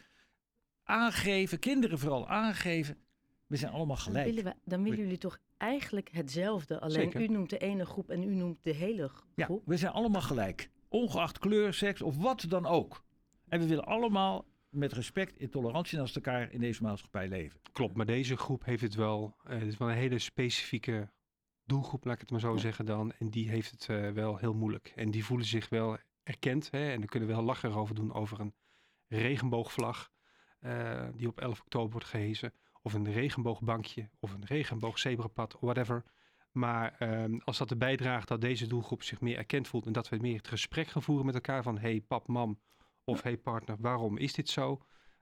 aangeven, 0.89 1.60
kinderen 1.60 2.00
vooral 2.00 2.27
aangeven, 2.27 2.98
we 3.48 3.55
zijn 3.55 3.72
allemaal 3.72 3.96
Dan 3.96 4.05
gelijk. 4.05 4.25
willen, 4.25 4.43
we, 4.43 4.53
dan 4.65 4.84
willen 4.84 4.98
jullie 5.00 5.17
toch 5.17 5.38
eigenlijk 5.58 6.10
hetzelfde. 6.12 6.79
Alleen 6.79 6.91
Zeker. 7.12 7.22
u 7.22 7.27
noemt 7.27 7.50
de 7.50 7.58
ene 7.58 7.86
groep 7.86 8.10
en 8.10 8.24
u 8.24 8.36
noemt 8.36 8.58
de 8.63 8.74
hele 8.74 9.08
g- 9.10 9.25
Ja, 9.36 9.46
groep. 9.46 9.62
we 9.65 9.77
zijn 9.77 9.91
allemaal 9.93 10.22
gelijk. 10.22 10.69
Ongeacht 10.88 11.39
kleur, 11.39 11.74
seks 11.74 12.01
of 12.01 12.17
wat 12.17 12.46
dan 12.50 12.65
ook. 12.65 13.03
En 13.48 13.60
we 13.60 13.67
willen 13.67 13.86
allemaal 13.86 14.46
met 14.69 14.93
respect 14.93 15.38
en 15.38 15.50
tolerantie 15.50 15.98
naast 15.98 16.15
elkaar 16.15 16.51
in 16.51 16.60
deze 16.60 16.84
maatschappij 16.84 17.27
leven. 17.27 17.60
klopt, 17.72 17.96
maar 17.96 18.05
deze 18.05 18.38
groep 18.38 18.65
heeft 18.65 18.81
het 18.81 18.96
wel. 18.96 19.36
eh, 19.43 19.58
het 19.60 19.67
is 19.67 19.77
wel 19.77 19.89
een 19.89 19.96
hele 19.96 20.19
specifieke 20.19 21.10
doelgroep, 21.65 22.05
laat 22.05 22.13
ik 22.15 22.22
het 22.22 22.31
maar 22.31 22.39
zo 22.39 22.53
Ja. 22.53 22.60
zeggen 22.60 22.86
dan. 22.86 23.12
En 23.19 23.29
die 23.29 23.50
heeft 23.50 23.72
het 23.72 23.88
eh, 23.89 24.10
wel 24.12 24.38
heel 24.38 24.53
moeilijk. 24.53 24.93
En 24.96 25.12
die 25.12 25.25
voelen 25.25 25.46
zich 25.46 25.69
wel 25.69 25.98
erkend. 26.24 26.72
Hè? 26.72 26.91
En 26.91 26.98
daar 27.00 27.10
kunnen 27.10 27.29
we 27.29 27.36
heel 27.36 27.43
lachen 27.43 27.74
over 27.74 27.96
doen 27.96 28.13
over 28.13 28.39
een 28.39 28.53
regenboogvlag 29.08 30.10
eh, 30.60 31.08
die 31.16 31.28
op 31.28 31.39
11 31.42 31.60
oktober 31.60 31.92
wordt 31.92 32.08
gehezen. 32.08 32.54
Of 32.82 32.94
een 32.94 33.12
regenboogbankje 33.12 34.10
of 34.20 34.34
een 34.34 34.46
regenboogzebrapad, 34.46 35.58
whatever. 35.60 36.04
Maar 36.51 36.96
ehm, 37.00 37.38
als 37.44 37.58
dat 37.58 37.72
erbij 37.72 37.96
draagt 37.98 38.28
dat 38.28 38.42
deze 38.42 38.68
doelgroep 38.68 39.04
zich 39.04 39.22
meer 39.22 39.38
erkend 39.38 39.68
voelt 39.68 39.86
en 39.86 39.92
dat 39.94 40.10
we 40.10 40.18
meer 40.18 40.38
het 40.38 40.48
gesprek 40.48 40.88
gaan 40.88 41.04
voeren 41.04 41.25
met 41.25 41.36
elkaar 41.36 41.63
van 41.63 41.78
hey 41.78 42.01
pap, 42.08 42.28
mam 42.28 42.60
of 43.04 43.22
hey 43.22 43.38
partner, 43.38 43.75
waarom 43.80 44.18
is 44.18 44.34
dit 44.34 44.50
zo? 44.50 44.82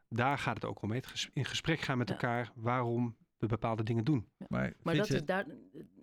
Daar 0.10 0.38
gaat 0.38 0.56
het 0.56 0.66
ook 0.66 0.82
om. 0.82 0.90
hè. 0.90 0.96
Het 0.96 1.08
ges- 1.08 1.30
in 1.34 1.46
gesprek 1.46 1.80
gaan 1.80 1.98
met 1.98 2.08
Ja. 2.08 2.14
elkaar 2.14 2.52
waarom 2.56 3.18
we 3.38 3.48
bepaalde 3.48 3.84
dingen 3.84 4.04
doen. 4.04 4.30
Maar, 4.48 4.74
Maar 4.82 4.96
dat 4.96 5.08
je- 5.08 5.14
is 5.16 5.26
daar, 5.26 5.46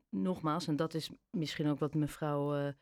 nogmaals, 0.08 0.66
en 0.66 0.76
dat 0.76 0.94
is 0.94 1.10
misschien 1.30 1.66
ook 1.68 1.78
wat 1.78 1.94
mevrouw 1.94 2.54
eh 2.56 2.72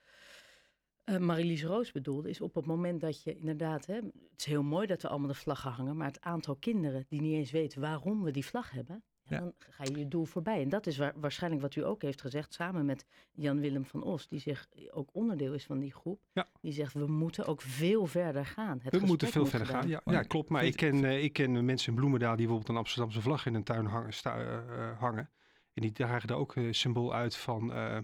eh, 1.12 1.18
Marilies 1.18 1.64
Roos 1.64 1.92
bedoelde, 1.92 2.28
is 2.28 2.40
op 2.40 2.54
het 2.54 2.66
moment 2.66 3.00
dat 3.00 3.22
je 3.22 3.36
inderdaad, 3.36 3.86
hè, 3.86 3.94
het 3.94 4.12
is 4.36 4.44
heel 4.44 4.62
mooi 4.62 4.86
dat 4.86 5.02
we 5.02 5.08
allemaal 5.08 5.28
de 5.28 5.34
vlaggen 5.34 5.70
hangen, 5.70 5.96
maar 5.96 6.06
het 6.06 6.20
aantal 6.20 6.56
kinderen 6.56 7.04
die 7.08 7.20
niet 7.20 7.34
eens 7.34 7.50
weten 7.50 7.80
waarom 7.80 8.22
we 8.22 8.30
die 8.30 8.44
vlag 8.46 8.70
hebben, 8.70 9.02
ja, 9.24 9.36
Ja. 9.36 9.40
dan 9.42 9.52
ga 9.58 9.84
je 9.84 9.98
je 9.98 10.08
doel 10.08 10.24
voorbij. 10.24 10.62
En 10.62 10.68
dat 10.68 10.86
is 10.86 10.96
waar, 10.98 11.12
waarschijnlijk 11.16 11.62
wat 11.62 11.74
u 11.74 11.84
ook 11.84 12.02
heeft 12.02 12.20
gezegd, 12.20 12.54
samen 12.54 12.84
met 12.86 13.06
Jan-Willem 13.32 13.84
van 13.84 14.02
Os, 14.02 14.28
die 14.28 14.40
zich 14.40 14.68
ook 14.90 15.08
onderdeel 15.12 15.54
is 15.54 15.64
van 15.64 15.78
die 15.78 15.92
groep, 15.92 16.20
Ja. 16.32 16.48
die 16.60 16.72
zegt 16.72 16.92
we 16.92 17.06
moeten 17.06 17.46
ook 17.46 17.60
veel 17.62 18.06
verder 18.06 18.46
gaan. 18.46 18.80
Het 18.82 19.00
we 19.00 19.06
moeten 19.06 19.28
veel 19.28 19.40
moet 19.40 19.50
verder 19.50 19.66
gaan. 19.68 19.88
Ja, 20.04 20.22
klopt. 20.22 20.48
Maar 20.48 20.64
ik 20.64 20.76
ken, 20.76 21.04
eh, 21.04 21.22
ik 21.24 21.32
ken 21.32 21.64
mensen 21.64 21.88
in 21.88 21.94
Bloemendaal 21.98 22.30
die 22.36 22.46
bijvoorbeeld 22.46 22.68
een 22.70 22.76
Amsterdamse 22.76 23.20
vlag 23.20 23.46
in 23.46 23.54
een 23.54 23.64
tuin 23.64 23.86
hangen. 23.86 24.12
sta- 24.12 24.38
eh, 24.38 24.88
eh, 24.90 24.98
hangen. 24.98 25.30
En 25.74 25.82
die 25.82 25.92
dragen 25.92 26.28
daar 26.28 26.36
ook 26.38 26.56
een 26.56 26.74
symbool 26.74 27.14
uit 27.14 27.36
van 27.36 27.72
eh, 27.72 27.98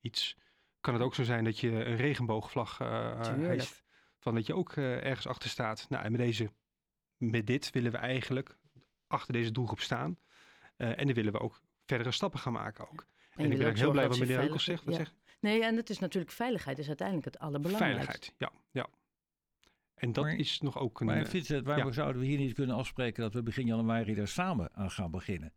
iets. 0.00 0.36
Kan 0.80 0.94
het 0.94 1.02
ook 1.02 1.14
zo 1.14 1.24
zijn 1.24 1.44
dat 1.44 1.58
je 1.58 1.70
een 1.84 1.96
regenboogvlag 1.96 2.80
eh 2.80 3.34
heeft. 3.36 3.84
Van 4.18 4.34
dat 4.34 4.46
je 4.46 4.54
ook 4.54 4.72
eh, 4.72 5.04
ergens 5.04 5.26
achter 5.26 5.48
staat. 5.48 5.86
Nou, 5.88 6.04
en 6.04 6.10
met, 6.12 6.20
deze, 6.20 6.50
met 7.16 7.46
dit 7.46 7.70
willen 7.70 7.92
we 7.92 7.98
eigenlijk 7.98 8.56
achter 9.06 9.32
deze 9.32 9.52
doelgroep 9.52 9.80
staan. 9.80 10.18
Eh, 10.76 10.98
en 10.98 11.06
dan 11.06 11.14
willen 11.14 11.32
we 11.32 11.40
ook 11.40 11.60
verdere 11.86 12.10
stappen 12.12 12.40
gaan 12.40 12.52
maken 12.52 12.90
ook. 12.90 13.06
En, 13.34 13.52
ik 13.52 13.58
ben 13.58 13.68
ook 13.68 13.76
heel 13.76 13.90
blij 13.90 14.08
wat 14.08 14.18
meneer 14.18 14.38
Heukels 14.38 14.64
veilig- 14.64 14.82
zegt. 14.84 14.98
Wat 14.98 15.06
ja. 15.06 15.10
zegt 15.12 15.36
Nee, 15.40 15.64
en 15.64 15.76
het 15.76 15.90
is 15.90 15.98
natuurlijk 15.98 16.32
veiligheid 16.32 16.78
is 16.78 16.86
uiteindelijk 16.86 17.26
het 17.26 17.38
allerbelangrijkste. 17.38 18.04
Veiligheid, 18.04 18.34
ja. 18.38 18.52
ja. 18.70 18.86
En 19.94 20.12
dat 20.12 20.24
Maar- 20.24 20.34
is 20.36 20.60
nog 20.60 20.78
ook 20.78 21.00
een... 21.00 21.06
Maar 21.06 21.26
Vincent, 21.26 21.66
waarom 21.66 21.86
ja. 21.86 21.92
zouden 21.92 22.20
we 22.22 22.26
hier 22.28 22.38
niet 22.38 22.54
kunnen 22.54 22.76
afspreken 22.76 23.22
dat 23.22 23.34
we 23.34 23.42
begin 23.42 23.66
januari 23.66 24.14
daar 24.14 24.28
samen 24.28 24.74
aan 24.74 24.90
gaan 24.90 25.10
beginnen? 25.10 25.52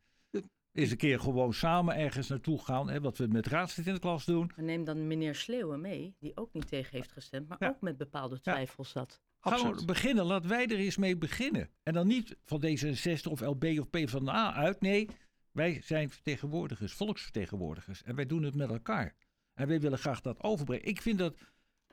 Is 0.74 0.92
een 0.92 0.98
keer 0.98 1.20
gewoon 1.20 1.54
samen 1.54 1.96
ergens 1.96 2.28
naartoe 2.28 2.60
gaan, 2.64 2.90
hè, 2.90 3.02
wat 3.02 3.18
we 3.18 3.28
met 3.28 3.48
raadslid 3.48 3.88
in 3.88 3.94
de 3.94 4.00
klas 4.00 4.26
doen. 4.26 4.52
Maar 4.56 4.66
neem 4.66 4.84
dan 4.84 5.08
meneer 5.08 5.36
Sleeuwen 5.36 5.82
mee, 5.82 6.16
die 6.20 6.32
ook 6.38 6.54
niet 6.54 6.68
tegen 6.68 6.96
heeft 6.98 7.12
gestemd, 7.12 7.48
maar 7.48 7.58
Ja. 7.60 7.68
ook 7.70 7.82
met 7.82 7.98
bepaalde 7.98 8.40
twijfels 8.42 8.90
zat. 8.90 9.22
absoluut. 9.40 9.72
Gewoon 9.72 9.86
beginnen, 9.86 10.26
laat 10.26 10.46
wij 10.46 10.68
er 10.68 10.78
eens 10.78 10.98
mee 10.98 11.18
beginnen. 11.18 11.70
En 11.84 11.94
dan 11.94 12.08
niet 12.08 12.38
van 12.44 12.62
D66 12.66 13.28
of 13.32 13.40
LB 13.42 13.64
of 13.80 13.90
P 13.90 14.10
van 14.10 14.26
de 14.26 14.32
A 14.32 14.54
uit. 14.54 14.82
Nee, 14.82 15.08
wij 15.52 15.82
zijn 15.84 16.10
vertegenwoordigers, 16.10 16.94
volksvertegenwoordigers. 16.94 18.04
En 18.04 18.16
wij 18.16 18.26
doen 18.26 18.44
het 18.44 18.56
met 18.56 18.70
elkaar. 18.70 19.16
En 19.54 19.68
wij 19.68 19.80
willen 19.80 19.98
graag 19.98 20.22
dat 20.22 20.44
overbrengen. 20.44 20.86
Ik 20.86 21.02
vind 21.02 21.18
dat 21.18 21.38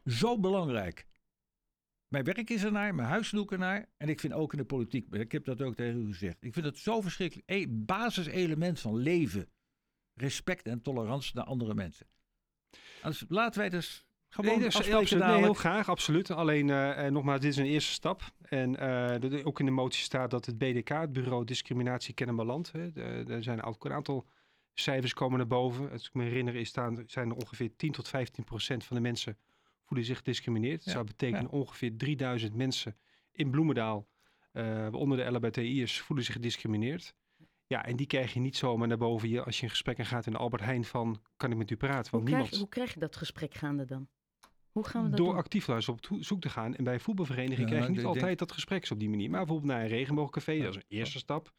zo 0.04 0.38
belangrijk. 0.38 1.06
Mijn 2.08 2.24
werk 2.24 2.50
is 2.50 2.64
ernaar, 2.64 2.94
mijn 2.94 3.08
huis 3.08 3.30
doe 3.30 3.42
ik 3.42 3.50
ernaar. 3.52 3.86
En 3.96 4.08
ik 4.08 4.20
vind 4.20 4.32
ook 4.32 4.52
in 4.52 4.58
de 4.58 4.64
politiek, 4.64 5.14
ik 5.14 5.32
heb 5.32 5.44
dat 5.44 5.62
ook 5.62 5.74
tegen 5.74 6.00
u 6.00 6.06
gezegd. 6.06 6.36
Ik 6.40 6.52
vind 6.52 6.66
het 6.66 6.78
zo 6.78 7.00
verschrikkelijk. 7.00 7.50
Een 7.50 7.84
basiselement 7.84 8.80
van 8.80 8.96
leven. 8.96 9.48
Respect 10.14 10.66
en 10.66 10.82
tolerantie 10.82 11.34
naar 11.34 11.44
andere 11.44 11.74
mensen. 11.74 12.06
Dus 13.02 13.24
laten 13.28 13.60
wij 13.60 13.68
dus 13.68 14.06
gewoon 14.28 14.50
nee, 14.50 14.58
nee, 15.18 15.28
heel 15.44 15.54
graag, 15.54 15.88
absoluut. 15.88 16.30
Alleen, 16.30 16.70
eh, 16.70 17.06
eh, 17.06 17.12
nogmaals, 17.12 17.40
dit 17.40 17.50
is 17.50 17.56
een 17.56 17.64
eerste 17.66 17.92
stap. 17.92 18.22
En 18.42 18.76
eh, 18.76 19.20
de- 19.20 19.44
ook 19.44 19.60
in 19.60 19.64
de 19.66 19.70
motie 19.70 20.02
staat 20.02 20.30
dat 20.30 20.46
het 20.46 20.58
BDK, 20.58 20.88
het 20.88 21.12
Bureau 21.12 21.44
Discriminatie 21.44 22.14
Kennemerland, 22.14 22.72
hè, 22.72 22.92
de- 22.92 23.24
er 23.28 23.42
zijn 23.42 23.62
ook 23.62 23.84
een 23.84 23.92
aantal 23.92 24.26
cijfers 24.74 25.14
komen 25.14 25.38
naar 25.38 25.46
boven. 25.46 25.90
Als 25.90 26.06
ik 26.06 26.14
me 26.14 26.22
herinner, 26.24 26.54
is 26.54 26.68
staan, 26.68 27.02
zijn 27.06 27.30
er 27.30 27.36
ongeveer 27.36 27.76
10 27.76 27.92
tot 27.92 28.08
15 28.08 28.44
procent 28.44 28.84
van 28.84 28.96
de 28.96 29.02
mensen 29.02 29.38
voelen 29.88 30.06
zich 30.06 30.16
gediscrimineerd. 30.16 30.76
Dat 30.76 30.84
Ja, 30.84 30.90
zou 30.92 31.04
betekenen 31.04 31.42
ja. 31.42 31.48
ongeveer 31.58 31.96
3000 31.96 32.54
mensen 32.54 32.96
in 33.32 33.50
Bloemendaal, 33.50 34.08
eh 34.52 34.88
onder 34.92 35.18
de 35.18 35.24
LHBTI'ers, 35.30 36.00
voelen 36.00 36.24
zich 36.24 36.34
gediscrimineerd. 36.34 37.14
Ja, 37.66 37.84
en 37.84 37.96
die 37.96 38.06
krijg 38.06 38.34
je 38.34 38.40
niet 38.40 38.56
zomaar 38.56 38.88
naar 38.88 38.96
boven 38.98 39.28
je 39.28 39.44
als 39.44 39.56
je 39.56 39.62
in 39.62 39.70
gesprek 39.70 39.98
gaat 39.98 40.26
in 40.26 40.32
de 40.32 40.38
Albert 40.38 40.62
Heijn 40.62 40.84
van, 40.84 41.22
kan 41.36 41.50
ik 41.50 41.56
met 41.56 41.70
u 41.70 41.76
praten? 41.76 42.10
Hoe 42.10 42.10
Want 42.10 42.24
krijg, 42.24 42.40
niemand... 42.42 42.60
hoe 42.60 42.68
krijg 42.68 42.94
je 42.94 43.00
dat 43.00 43.16
gesprek 43.16 43.54
gaande 43.54 43.84
dan? 43.84 44.08
Hoe 44.70 44.84
gaan 44.86 45.02
we 45.02 45.08
dat 45.08 45.18
Door 45.18 45.28
doen? 45.28 45.36
actief 45.36 45.66
luister 45.66 45.94
op 45.94 46.08
zoek 46.20 46.40
te 46.40 46.48
gaan. 46.48 46.74
En 46.76 46.84
bij 46.84 46.94
een 46.94 47.00
voetbalvereniging 47.00 47.58
Ja, 47.60 47.66
krijg 47.74 47.84
je 47.84 47.90
niet 47.90 48.04
altijd 48.04 48.24
denk- 48.24 48.38
dat 48.38 48.52
gesprek 48.52 48.90
op 48.90 48.98
die 48.98 49.08
manier. 49.08 49.30
Maar 49.30 49.44
bijvoorbeeld 49.44 49.72
naar 49.72 49.82
een 49.82 49.88
regenboogcafé, 49.88 50.58
dat 50.58 50.68
is 50.70 50.76
een 50.76 50.82
eerste 50.88 51.18
stap. 51.18 51.52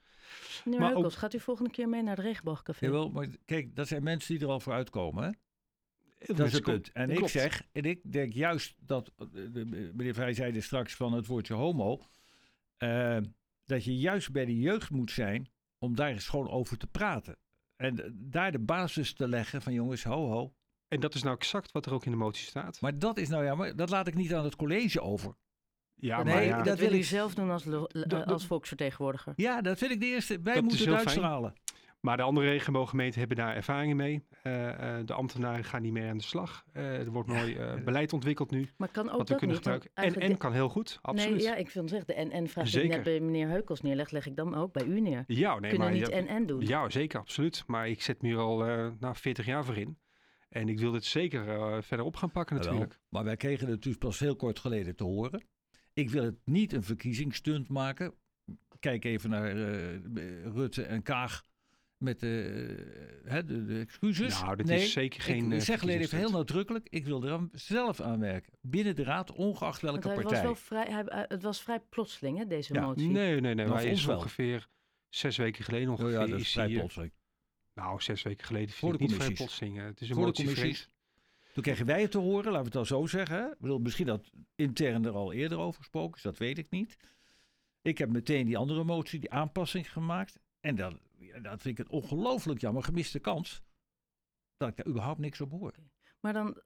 Meneer 0.66 0.80
maar 0.80 0.92
Heukels, 0.92 1.16
gaat 1.16 1.34
u 1.34 1.40
volgende 1.40 1.70
keer 1.72 1.90
mee 1.90 2.04
naar 2.04 2.16
het 2.16 2.26
regenboogcafé? 2.26 2.86
Jawel, 2.86 3.10
maar 3.10 3.28
kijk, 3.46 3.76
dat 3.76 3.88
zijn 3.88 4.04
mensen 4.04 4.34
die 4.38 4.44
er 4.48 4.52
al 4.52 4.60
voor 4.60 4.74
uitkomen. 4.74 5.24
Hè? 5.24 5.30
Dat 6.26 6.40
is 6.48 6.54
het 6.54 6.64
punt. 6.64 6.92
En 6.92 7.02
dat 7.02 7.10
ik 7.12 7.16
klopt. 7.18 7.32
zeg, 7.32 7.64
en 7.72 7.84
ik 7.84 8.00
denk 8.12 8.34
juist 8.34 8.74
dat, 8.80 9.12
eh, 9.18 9.26
de- 9.32 9.92
meneer 9.94 10.14
Vrij 10.14 10.34
zei 10.34 10.56
er 10.56 10.64
straks 10.64 10.96
van 10.96 11.14
het 11.14 11.26
woordje 11.26 11.54
homo, 11.54 12.00
eh, 12.78 13.18
dat 13.66 13.84
je 13.84 13.98
juist 13.98 14.32
bij 14.32 14.46
de 14.46 14.60
jeugd 14.60 14.90
moet 14.90 15.12
zijn 15.12 15.50
om 15.78 15.96
daar 15.96 16.10
eens 16.10 16.28
gewoon 16.28 16.50
over 16.50 16.78
te 16.78 16.88
praten. 16.88 17.38
En 17.76 18.04
eh, 18.04 18.10
daar 18.14 18.52
de 18.52 18.60
basis 18.60 19.14
te 19.14 19.28
leggen 19.28 19.62
van 19.62 19.74
jongens, 19.74 20.04
ho 20.04 20.28
ho. 20.30 20.54
En 20.88 21.00
dat 21.00 21.16
is 21.16 21.24
nou 21.24 21.36
exact 21.36 21.72
wat 21.72 21.86
er 21.86 21.94
ook 21.94 22.06
in 22.06 22.12
de 22.12 22.18
motie 22.18 22.46
staat. 22.48 22.82
Maar 22.82 23.00
dat 23.00 23.18
is 23.18 23.30
nou 23.30 23.44
ja, 23.44 23.56
maar 23.56 23.76
dat 23.76 23.90
laat 23.90 24.08
ik 24.08 24.16
niet 24.16 24.34
aan 24.34 24.44
het 24.44 24.56
college 24.56 25.02
over. 25.02 25.36
Ja, 25.96 26.24
nee, 26.24 26.34
maar 26.34 26.44
ja, 26.44 26.56
dat, 26.56 26.66
dat 26.66 26.80
wil 26.80 26.94
u 26.94 26.98
ik- 26.98 27.04
zelf 27.06 27.34
doen 27.36 27.50
als, 27.50 27.66
als 28.26 28.46
volksvertegenwoordiger. 28.46 29.34
Ja, 29.36 29.62
dat 29.62 29.78
vind 29.78 29.92
ik 29.92 30.00
de 30.00 30.06
eerste. 30.06 30.40
Wij 30.42 30.54
Dat 30.54 30.64
moeten 30.64 30.80
het 30.90 30.98
uitstralen. 31.00 31.54
Maar 32.00 32.18
de 32.18 32.24
andere 32.24 32.48
regenbooggemeenten 32.48 33.20
hebben 33.20 33.38
daar 33.38 33.56
ervaring 33.56 33.96
mee. 33.96 34.24
Eh, 34.44 34.98
eh, 35.00 35.06
de 35.06 35.14
ambtenaren 35.14 35.64
gaan 35.64 35.82
niet 35.82 35.92
meer 35.92 36.10
aan 36.10 36.18
de 36.18 36.24
slag. 36.24 36.64
Eh, 36.74 37.00
er 37.00 37.12
wordt 37.12 37.30
mooi 37.30 37.56
eh, 37.56 37.84
beleid 37.84 38.14
ontwikkeld 38.14 38.52
nu. 38.52 38.70
Maar 38.78 38.90
kan 38.92 39.10
ook 39.10 39.18
wat 39.18 39.20
we 39.20 39.26
dat 39.28 39.38
kunnen 39.38 39.56
niet? 39.56 39.66
gebruiken. 39.66 39.92
En, 39.94 40.22
en 40.22 40.30
de- 40.30 40.38
kan 40.38 40.54
heel 40.54 40.70
goed, 40.70 41.00
absoluut. 41.02 41.36
Nee, 41.36 41.44
ja, 41.46 41.56
ik 41.56 41.70
wil 41.70 41.88
zeggen, 41.88 42.08
de 42.08 42.14
en-en-vraag 42.14 42.70
die 42.70 42.84
ik 42.84 42.90
net 42.90 43.04
bij 43.04 43.20
meneer 43.20 43.48
Heukels 43.48 43.82
neerleg, 43.82 44.10
leg 44.12 44.26
ik 44.26 44.36
dan 44.36 44.56
ook 44.56 44.74
bij 44.74 44.86
u 44.86 45.00
neer. 45.00 45.24
Ja, 45.28 45.60
nee, 45.60 45.70
Kunnen 45.70 45.88
maar 45.88 45.98
niet 45.98 46.10
en-en 46.10 46.46
doen. 46.46 46.62
Ja, 46.62 46.90
zeker, 46.90 47.20
absoluut. 47.20 47.64
Maar 47.68 47.90
ik 47.90 48.02
zet 48.02 48.22
me 48.22 48.28
hier 48.28 48.38
al 48.38 48.66
eh 48.68 48.88
nou, 49.00 49.16
40 49.16 49.46
jaar 49.46 49.66
voor 49.66 49.78
in. 49.78 49.98
En 50.50 50.70
ik 50.70 50.80
wil 50.80 50.92
dit 50.92 51.06
zeker 51.06 51.50
eh, 51.50 51.78
verder 51.82 52.06
op 52.06 52.16
gaan 52.16 52.32
pakken 52.32 52.56
Jawel, 52.56 52.72
natuurlijk. 52.72 53.02
Maar 53.10 53.24
wij 53.24 53.36
kregen 53.38 53.68
het 53.70 53.82
dus 53.82 53.96
pas 53.98 54.20
heel 54.20 54.36
kort 54.36 54.60
geleden 54.60 54.96
te 54.96 55.04
horen. 55.04 55.44
Ik 55.94 56.10
wil 56.10 56.24
het 56.24 56.38
niet 56.46 56.74
een 56.74 56.84
verkiezingsstunt 56.84 57.68
maken. 57.70 58.14
Kijk 58.80 59.06
even 59.06 59.30
naar 59.30 59.46
eh, 59.56 60.46
Rutte 60.46 60.84
en 60.84 61.02
Kaag. 61.04 61.44
Met 62.00 62.20
de, 62.20 63.22
hè, 63.26 63.44
de, 63.46 63.66
de 63.66 63.80
excuses. 63.80 64.42
Nou, 64.42 64.56
dit 64.56 64.66
nee, 64.66 64.82
is 64.84 64.92
zeker 64.92 65.22
geen. 65.22 65.46
ik 65.46 65.60
eh, 65.60 65.60
zeg 65.66 65.82
alleen 65.82 66.00
even 66.00 66.18
heel 66.18 66.32
nadrukkelijk, 66.32 66.88
ik 66.90 67.06
wil 67.06 67.24
er 67.24 67.48
zelf 67.52 68.02
aan 68.02 68.20
werken. 68.20 68.54
Binnen 68.62 68.96
de 68.96 69.04
raad, 69.04 69.32
ongeacht 69.32 69.82
Want 69.82 70.04
welke 70.04 70.08
hij 70.08 70.16
was 70.16 70.24
partij. 70.26 70.44
wel 70.44 70.56
vrij, 70.56 70.86
hij, 70.90 71.04
hij- 71.06 71.26
het 71.28 71.42
was 71.44 71.62
vrij 71.62 71.80
plotseling, 71.80 72.38
hè, 72.38 72.48
deze 72.48 72.74
Ja, 72.74 72.82
motie. 72.86 73.10
Nee, 73.10 73.32
nee, 73.32 73.42
nee. 73.42 73.56
Nou, 73.56 73.70
maar 73.70 73.84
is 73.86 74.06
wel. 74.06 74.18
ongeveer 74.18 74.68
zes 75.10 75.38
weken 75.38 75.64
geleden 75.64 75.88
Oh 75.90 75.94
ongeveer. 76.00 76.20
ja, 76.20 76.26
dat 76.28 76.40
is 76.40 76.52
vrij 76.52 76.64
hij, 76.66 76.74
eh, 76.74 76.80
plotseling. 76.80 77.12
Nou, 77.74 78.02
zes 78.02 78.24
weken 78.24 78.46
geleden 78.46 78.70
Voor 78.70 78.90
vind 78.90 78.92
de 79.00 79.04
ik 79.04 79.10
niet 79.10 79.20
vrij 79.22 79.36
commissies. 79.36 79.58
plotseling. 79.58 79.80
eh, 79.80 79.86
Het 79.86 80.02
is 80.02 80.10
een 80.10 80.16
Voor 80.16 80.24
de 80.24 80.30
motie 80.30 80.46
commissies. 80.46 80.78
vreemd. 80.82 80.98
Toen 81.54 81.64
kregen 81.64 81.86
wij 81.86 82.02
het 82.02 82.12
te 82.12 82.18
horen, 82.18 82.44
laten 82.52 82.58
we 82.58 82.64
het 82.64 82.74
dan 82.74 82.86
zo 82.86 83.06
zeggen. 83.06 83.52
Ik 83.52 83.60
bedoel, 83.60 83.80
misschien 83.80 84.06
dat 84.06 84.32
intern 84.56 85.06
er 85.06 85.12
al 85.14 85.34
eerder 85.34 85.58
over 85.58 85.80
gesproken 85.80 86.16
is, 86.18 86.22
dat 86.22 86.38
weet 86.38 86.58
ik 86.58 86.68
niet. 86.70 86.98
Ik 87.82 87.98
heb 87.98 88.10
meteen 88.10 88.46
die 88.46 88.58
andere 88.58 88.84
motie, 88.84 89.20
die 89.20 89.32
aanpassing 89.32 89.92
gemaakt. 89.92 90.40
En 90.60 90.76
dan, 90.76 91.00
dat 91.42 91.62
vind 91.62 91.80
ik 91.80 91.86
een 91.86 91.92
ongelooflijk 91.92 92.62
jammer, 92.62 92.84
gemiste 92.84 93.20
kans. 93.20 93.62
Dat 94.58 94.70
ik 94.70 94.76
daar 94.76 94.88
überhaupt 94.88 95.20
niks 95.20 95.42
op 95.42 95.52
hoor. 95.52 95.74
Maar 96.20 96.34
dan, 96.34 96.62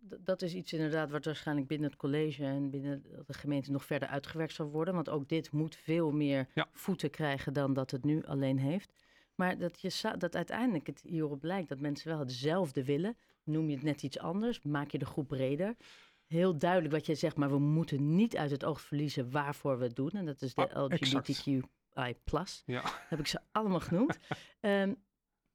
dat 0.00 0.42
is 0.42 0.54
iets 0.54 0.72
inderdaad 0.72 1.10
wat 1.10 1.24
waarschijnlijk 1.24 1.68
binnen 1.68 1.88
het 1.90 1.98
college 1.98 2.44
en 2.44 2.70
binnen 2.70 3.02
de 3.26 3.32
gemeente 3.34 3.70
nog 3.70 3.84
verder 3.84 4.08
uitgewerkt 4.08 4.52
zal 4.52 4.70
worden. 4.70 4.94
Want 4.94 5.08
ook 5.08 5.28
dit 5.28 5.52
moet 5.52 5.76
veel 5.76 6.10
meer 6.10 6.48
Ja. 6.54 6.68
voeten 6.72 7.10
krijgen 7.10 7.52
dan 7.52 7.72
dat 7.72 7.90
het 7.90 8.04
nu 8.04 8.24
alleen 8.24 8.58
heeft. 8.58 8.92
Maar 9.34 9.58
dat, 9.58 9.80
je, 9.80 10.14
dat 10.18 10.36
uiteindelijk 10.36 10.86
het 10.86 11.00
hierop 11.00 11.40
blijkt 11.40 11.68
dat 11.68 11.80
mensen 11.80 12.08
wel 12.08 12.18
hetzelfde 12.18 12.84
willen. 12.84 13.16
Noem 13.44 13.68
je 13.68 13.74
het 13.74 13.84
net 13.84 14.02
iets 14.02 14.18
anders, 14.18 14.62
maak 14.62 14.90
je 14.90 14.98
de 14.98 15.04
groep 15.04 15.28
breder. 15.28 15.76
Heel 16.26 16.58
duidelijk 16.58 16.94
wat 16.94 17.06
jij 17.06 17.14
zegt, 17.14 17.36
maar 17.36 17.50
we 17.50 17.58
moeten 17.58 18.14
niet 18.14 18.36
uit 18.36 18.50
het 18.50 18.64
oog 18.64 18.80
verliezen 18.80 19.30
waarvoor 19.30 19.78
we 19.78 19.84
het 19.84 19.96
doen. 19.96 20.10
En 20.10 20.24
dat 20.24 20.42
is 20.42 20.54
de 20.54 20.68
Ah, 20.68 20.76
exact. 22.06 22.62
LGBTQI+. 22.66 22.72
Ja, 22.72 22.82
Heb 23.08 23.18
ik 23.18 23.26
ze 23.26 23.38
allemaal 23.52 23.80
genoemd. 23.80 24.18
Ehm, 24.60 24.92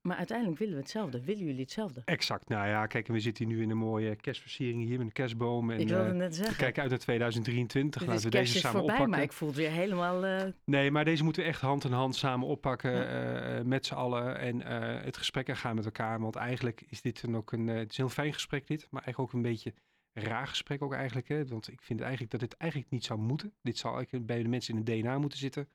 maar 0.02 0.18
uiteindelijk 0.18 0.60
willen 0.60 0.74
we 0.74 0.80
hetzelfde. 0.80 1.24
Willen 1.24 1.46
jullie 1.46 1.62
hetzelfde? 1.62 2.02
exact. 2.06 2.48
Nou 2.50 2.68
ja, 2.68 2.86
kijk, 2.86 3.08
we 3.08 3.20
zitten 3.20 3.48
nu 3.48 3.62
in 3.62 3.70
een 3.70 3.78
mooie 3.78 4.16
kerstversiering 4.16 4.82
hier 4.84 4.98
met 4.98 5.08
een 5.08 5.12
kerstboom. 5.14 5.70
En, 5.72 5.80
ik 5.80 5.88
wilde 5.88 6.10
eh, 6.10 6.16
net 6.16 6.36
zeggen. 6.36 6.56
kijken 6.58 6.82
uit 6.82 6.90
naar 6.92 7.00
2023. 7.00 8.02
Dit 8.02 8.10
Laten 8.10 8.24
we 8.24 8.30
deze 8.30 8.58
samen 8.58 8.72
voorbij, 8.72 8.84
oppakken. 8.84 9.10
maar 9.10 9.22
ik 9.22 9.32
voel 9.34 9.48
het 9.48 9.58
weer 9.58 9.72
helemaal... 9.72 10.26
eh, 10.26 10.48
Nee, 10.66 10.92
maar 10.92 11.06
deze 11.06 11.24
moeten 11.24 11.42
we 11.42 11.48
echt 11.48 11.62
hand 11.62 11.84
in 11.84 11.92
hand 11.92 12.16
samen 12.16 12.48
oppakken 12.48 12.92
Ja. 12.92 13.58
eh, 13.58 13.64
met 13.64 13.86
z'n 13.86 13.94
allen 13.94 14.38
en 14.40 14.62
het 15.04 15.18
gesprek 15.18 15.50
aangaan 15.50 15.76
met 15.76 15.86
elkaar. 15.86 16.20
Want 16.20 16.36
eigenlijk 16.36 16.84
is 16.88 17.02
dit 17.02 17.22
dan 17.22 17.36
ook 17.36 17.52
een, 17.52 17.68
het 17.68 17.92
is 17.92 17.98
een 17.98 18.04
heel 18.06 18.14
fijn 18.14 18.34
gesprek 18.34 18.68
dit, 18.68 18.88
maar 18.90 19.02
eigenlijk 19.04 19.20
ook 19.20 19.44
een 19.44 19.50
beetje 19.52 19.74
raar 20.14 20.48
gesprek 20.48 20.82
ook 20.82 20.94
eigenlijk. 20.94 21.28
Hè? 21.28 21.46
Want 21.46 21.72
ik 21.72 21.82
vind 21.82 22.02
eigenlijk 22.02 22.32
dat 22.32 22.40
dit 22.40 22.54
eigenlijk 22.58 22.92
niet 22.92 23.06
zou 23.06 23.20
moeten. 23.20 23.54
Dit 23.62 23.78
zou 23.78 23.96
eigenlijk 23.96 24.26
bij 24.26 24.44
de 24.44 24.50
mensen 24.50 24.74
in 24.74 24.80
het 24.80 24.86
DNA 25.02 25.18
moeten 25.18 25.40
zitten. 25.40 25.68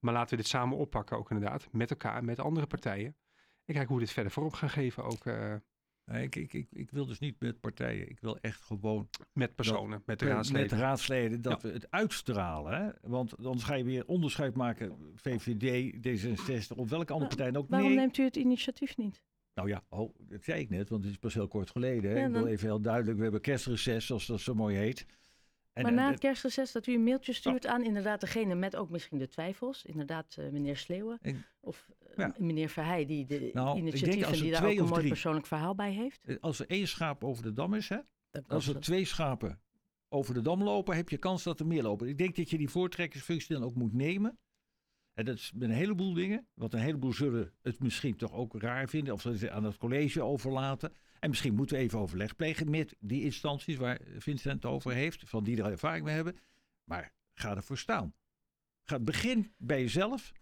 Maar 0.00 0.12
laten 0.14 0.30
we 0.30 0.36
dit 0.36 0.46
samen 0.46 0.76
oppakken 0.78 1.16
ook 1.16 1.30
inderdaad, 1.30 1.68
met 1.72 1.90
elkaar, 1.90 2.24
met 2.24 2.40
andere 2.40 2.66
partijen. 2.66 3.16
En 3.64 3.74
kijken 3.74 3.86
hoe 3.86 3.98
we 3.98 4.04
dit 4.04 4.12
verder 4.12 4.32
vorm 4.32 4.52
gaan 4.52 4.70
geven, 4.70 5.04
ook 5.04 5.26
eh, 5.26 5.54
Nee, 6.12 6.22
Ik, 6.22 6.36
ik, 6.36 6.52
ik, 6.52 6.66
ik 6.70 6.90
wil 6.90 7.06
dus 7.06 7.18
niet 7.18 7.40
met 7.40 7.60
partijen. 7.60 8.10
Ik 8.10 8.20
wil 8.20 8.38
echt 8.40 8.60
gewoon 8.60 9.08
met 9.32 9.54
personen, 9.54 10.02
met 10.06 10.18
de 10.18 10.24
met 10.24 10.34
raadsleden. 10.34 10.78
raadsleden 10.78 11.42
dat 11.42 11.62
we 11.62 11.72
het 11.72 11.90
uitstralen. 11.90 12.84
Hè? 12.84 12.90
Want 13.10 13.36
anders 13.36 13.64
ga 13.64 13.74
je 13.74 13.84
weer 13.84 14.06
onderscheid 14.06 14.54
maken. 14.54 14.96
VVD, 15.14 15.92
D66 15.94 16.76
of 16.76 16.88
welke 16.88 17.12
andere 17.12 17.28
partij 17.28 17.50
dan 17.50 17.62
ook. 17.62 17.68
waarom 17.68 17.88
nee. 17.88 17.98
neemt 17.98 18.18
u 18.18 18.24
het 18.24 18.36
initiatief 18.36 18.96
niet? 18.96 19.22
Nou 19.54 19.68
ja, 19.68 19.84
oh, 19.88 20.14
dat 20.18 20.44
zei 20.44 20.60
ik 20.60 20.70
net, 20.70 20.88
want 20.88 21.02
het 21.02 21.12
is 21.12 21.18
pas 21.18 21.34
heel 21.34 21.48
kort 21.48 21.70
geleden. 21.70 22.10
Hè? 22.10 22.18
Ja, 22.18 22.26
ik 22.26 22.32
wil 22.32 22.40
dan- 22.40 22.50
even 22.50 22.66
heel 22.66 22.80
duidelijk, 22.80 23.16
we 23.16 23.22
hebben 23.22 23.40
kerstreces, 23.40 24.06
zoals 24.06 24.26
dat 24.26 24.40
zo 24.40 24.54
mooi 24.54 24.76
heet. 24.76 25.06
En, 25.76 25.82
maar 25.82 25.92
eh, 25.92 25.98
na 25.98 26.10
het 26.10 26.18
kerstreces 26.20 26.72
dat 26.72 26.86
u 26.86 26.94
een 26.94 27.04
mailtje 27.04 27.32
stuurt 27.32 27.66
aan 27.66 27.84
inderdaad 27.84 28.20
degene 28.20 28.54
met 28.54 28.76
ook 28.76 28.90
misschien 28.90 29.18
de 29.18 29.28
twijfels. 29.28 29.84
Inderdaad 29.84 30.36
eh, 30.38 30.48
meneer 30.50 30.76
Sleeuwen 30.76 31.18
Ik- 31.22 31.36
of 31.60 31.88
eh, 32.06 32.16
Ja. 32.16 32.34
meneer 32.38 32.68
Verheij 32.68 33.06
die 33.06 33.26
de 33.26 33.50
Nou, 33.52 33.78
initiatieven 33.78 34.32
die 34.32 34.50
daar 34.52 34.64
ook 34.64 34.76
een 34.78 34.84
mooi 34.84 34.94
drie- 34.94 35.08
persoonlijk 35.08 35.46
verhaal 35.46 35.74
bij 35.74 35.92
heeft. 35.92 36.20
als 36.40 36.58
er 36.58 36.66
één 36.66 36.88
schaap 36.88 37.24
over 37.24 37.42
de 37.42 37.52
dam 37.52 37.74
is, 37.74 37.88
hè? 37.88 37.98
Als 38.48 38.68
er 38.68 38.80
twee 38.80 39.04
schapen 39.04 39.60
over 40.08 40.34
de 40.34 40.40
dam 40.42 40.62
lopen, 40.62 40.96
heb 40.96 41.08
je 41.08 41.16
kans 41.18 41.42
dat 41.42 41.60
er 41.60 41.66
meer 41.66 41.82
lopen. 41.82 42.08
Ik 42.08 42.18
denk 42.18 42.36
dat 42.36 42.50
je 42.50 42.58
die 42.58 42.68
voortrekkersfunctie 42.68 43.54
dan 43.54 43.64
ook 43.64 43.74
moet 43.74 43.92
nemen. 43.92 44.38
En 45.14 45.24
dat 45.24 45.36
is 45.36 45.52
met 45.54 45.68
een 45.68 45.74
heleboel 45.74 46.14
dingen. 46.14 46.46
Want 46.54 46.72
een 46.72 46.80
heleboel 46.80 47.12
zullen 47.12 47.52
het 47.62 47.80
misschien 47.80 48.16
toch 48.16 48.32
ook 48.32 48.60
raar 48.60 48.88
vinden. 48.88 49.14
Of 49.14 49.20
ze 49.22 49.50
aan 49.50 49.64
het 49.64 49.76
college 49.76 50.22
overlaten. 50.22 50.92
En 51.20 51.28
misschien 51.28 51.54
moeten 51.54 51.76
we 51.76 51.82
even 51.82 51.98
overleg 51.98 52.36
plegen 52.36 52.70
met 52.70 52.96
die 53.00 53.22
instanties 53.22 53.76
waar 53.76 53.98
Vincent 54.18 54.62
het 54.62 54.72
over 54.72 54.92
heeft. 54.92 55.22
Van 55.28 55.44
die 55.44 55.62
er 55.62 55.70
ervaring 55.70 56.04
mee 56.04 56.14
hebben. 56.14 56.36
Maar 56.84 57.12
ga 57.34 57.56
ervoor 57.56 57.78
staan. 57.78 58.14
Ga, 58.84 58.98
begin 58.98 59.52
bij 59.56 59.80
jezelf. 59.80 60.32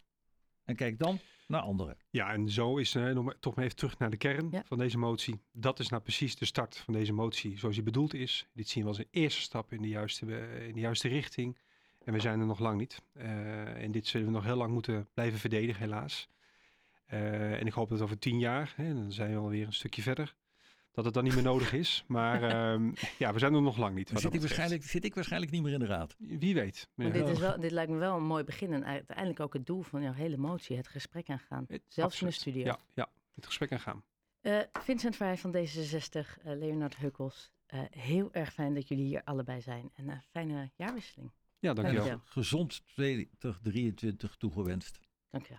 En 0.65 0.77
kijk 0.77 0.99
dan 0.99 1.19
naar 1.47 1.61
anderen. 1.61 1.97
Ja, 2.11 2.33
en 2.33 2.49
zo 2.49 2.77
is, 2.77 2.95
eh, 2.95 3.05
nog 3.11 3.25
maar- 3.25 3.39
toch 3.39 3.55
maar 3.55 3.65
even 3.65 3.77
terug 3.77 3.99
naar 3.99 4.11
de 4.11 4.17
kern 4.17 4.49
Ja. 4.51 4.63
van 4.67 4.79
deze 4.79 4.99
motie. 4.99 5.41
Dat 5.53 5.79
is 5.79 5.89
nou 5.89 6.03
precies 6.03 6.37
de 6.37 6.45
start 6.45 6.77
van 6.77 6.95
deze 6.95 7.13
motie 7.13 7.59
zoals 7.59 7.75
die 7.75 7.85
bedoeld 7.85 8.15
is. 8.15 8.47
Dit 8.53 8.69
zien 8.69 8.83
we 8.83 8.89
als 8.89 8.99
een 8.99 9.09
eerste 9.11 9.41
stap 9.41 9.73
in 9.73 9.83
de 9.83 9.89
juiste, 9.89 10.37
eh, 10.37 10.67
in 10.67 10.75
de 10.75 10.81
juiste 10.81 11.09
richting. 11.09 11.59
En 12.05 12.13
we 12.13 12.21
zijn 12.21 12.41
er 12.41 12.47
nog 12.47 12.59
lang 12.59 12.79
niet. 12.79 13.03
Eh, 13.13 13.83
en 13.83 13.93
dit 13.93 14.07
zullen 14.07 14.27
we 14.27 14.33
nog 14.33 14.45
heel 14.45 14.57
lang 14.57 14.73
moeten 14.73 15.09
blijven 15.15 15.39
verdedigen, 15.39 15.81
helaas. 15.83 16.29
Eh, 17.07 17.61
en 17.61 17.67
ik 17.67 17.73
hoop 17.73 17.89
dat 17.89 18.01
over 18.01 18.19
tien 18.19 18.39
jaar, 18.39 18.73
hè, 18.77 18.95
dan 18.95 19.13
zijn 19.13 19.31
we 19.31 19.37
alweer 19.37 19.67
een 19.67 19.73
stukje 19.73 20.03
verder, 20.03 20.35
dat 20.95 21.05
het 21.05 21.15
dan 21.15 21.25
niet 21.25 21.35
meer 21.35 21.43
nodig 21.43 21.73
is. 21.73 22.05
Maar 22.07 22.43
ehm, 22.73 22.93
ja, 23.19 23.33
we 23.33 23.39
zijn 23.39 23.55
er 23.55 23.63
nog 23.63 23.77
lang 23.77 23.95
niet. 23.95 24.09
Zit 24.09 24.17
ik, 24.17 24.23
betreft. 24.23 24.45
waarschijnlijk, 24.45 24.83
zit 24.83 25.05
ik 25.05 25.15
waarschijnlijk 25.15 25.53
niet 25.53 25.63
meer 25.63 25.73
in 25.73 25.79
de 25.79 25.87
raad. 25.87 26.17
Wie 26.19 26.55
weet. 26.55 26.89
Maar 26.95 27.13
dit, 27.13 27.29
is 27.29 27.39
wel, 27.39 27.61
dit 27.61 27.71
lijkt 27.71 27.91
me 27.91 27.99
wel 27.99 28.17
een 28.17 28.27
mooi 28.27 28.45
begin 28.45 28.73
en 28.73 28.85
uiteindelijk 28.85 29.41
ook 29.41 29.53
het 29.53 29.67
doel 29.67 29.83
van 29.83 30.03
jouw 30.03 30.13
hele 30.13 30.37
motie, 30.37 30.77
het 30.77 30.89
gesprek 30.89 31.29
aangaan. 31.31 31.65
Eh, 31.69 31.79
Zelfs 31.89 32.21
in 32.21 32.27
de 32.27 32.33
studio. 32.33 32.65
Ja, 32.65 32.79
ja, 32.95 33.09
het 33.35 33.47
gesprek 33.47 33.73
aangaan. 33.73 34.03
Eh, 34.41 34.59
Vincent 34.73 35.17
Vrij 35.17 35.37
van 35.39 35.57
D66, 35.57 36.39
eh, 36.43 36.57
Leonard 36.59 36.97
Heukels. 36.97 37.53
eh, 37.67 37.81
heel 37.91 38.33
erg 38.33 38.53
fijn 38.53 38.75
dat 38.75 38.89
jullie 38.89 39.05
hier 39.05 39.25
allebei 39.25 39.61
zijn. 39.61 39.91
En 39.95 40.09
een 40.09 40.23
fijne 40.31 40.71
jaarwisseling. 40.77 41.31
Ja, 41.59 41.73
dankjewel. 41.75 42.05
Dankjewel. 42.05 42.21
Gezond 42.33 42.83
2023 42.87 44.37
toegewenst. 44.37 45.01
Dank 45.31 45.47
je 45.47 45.51
wel. 45.51 45.53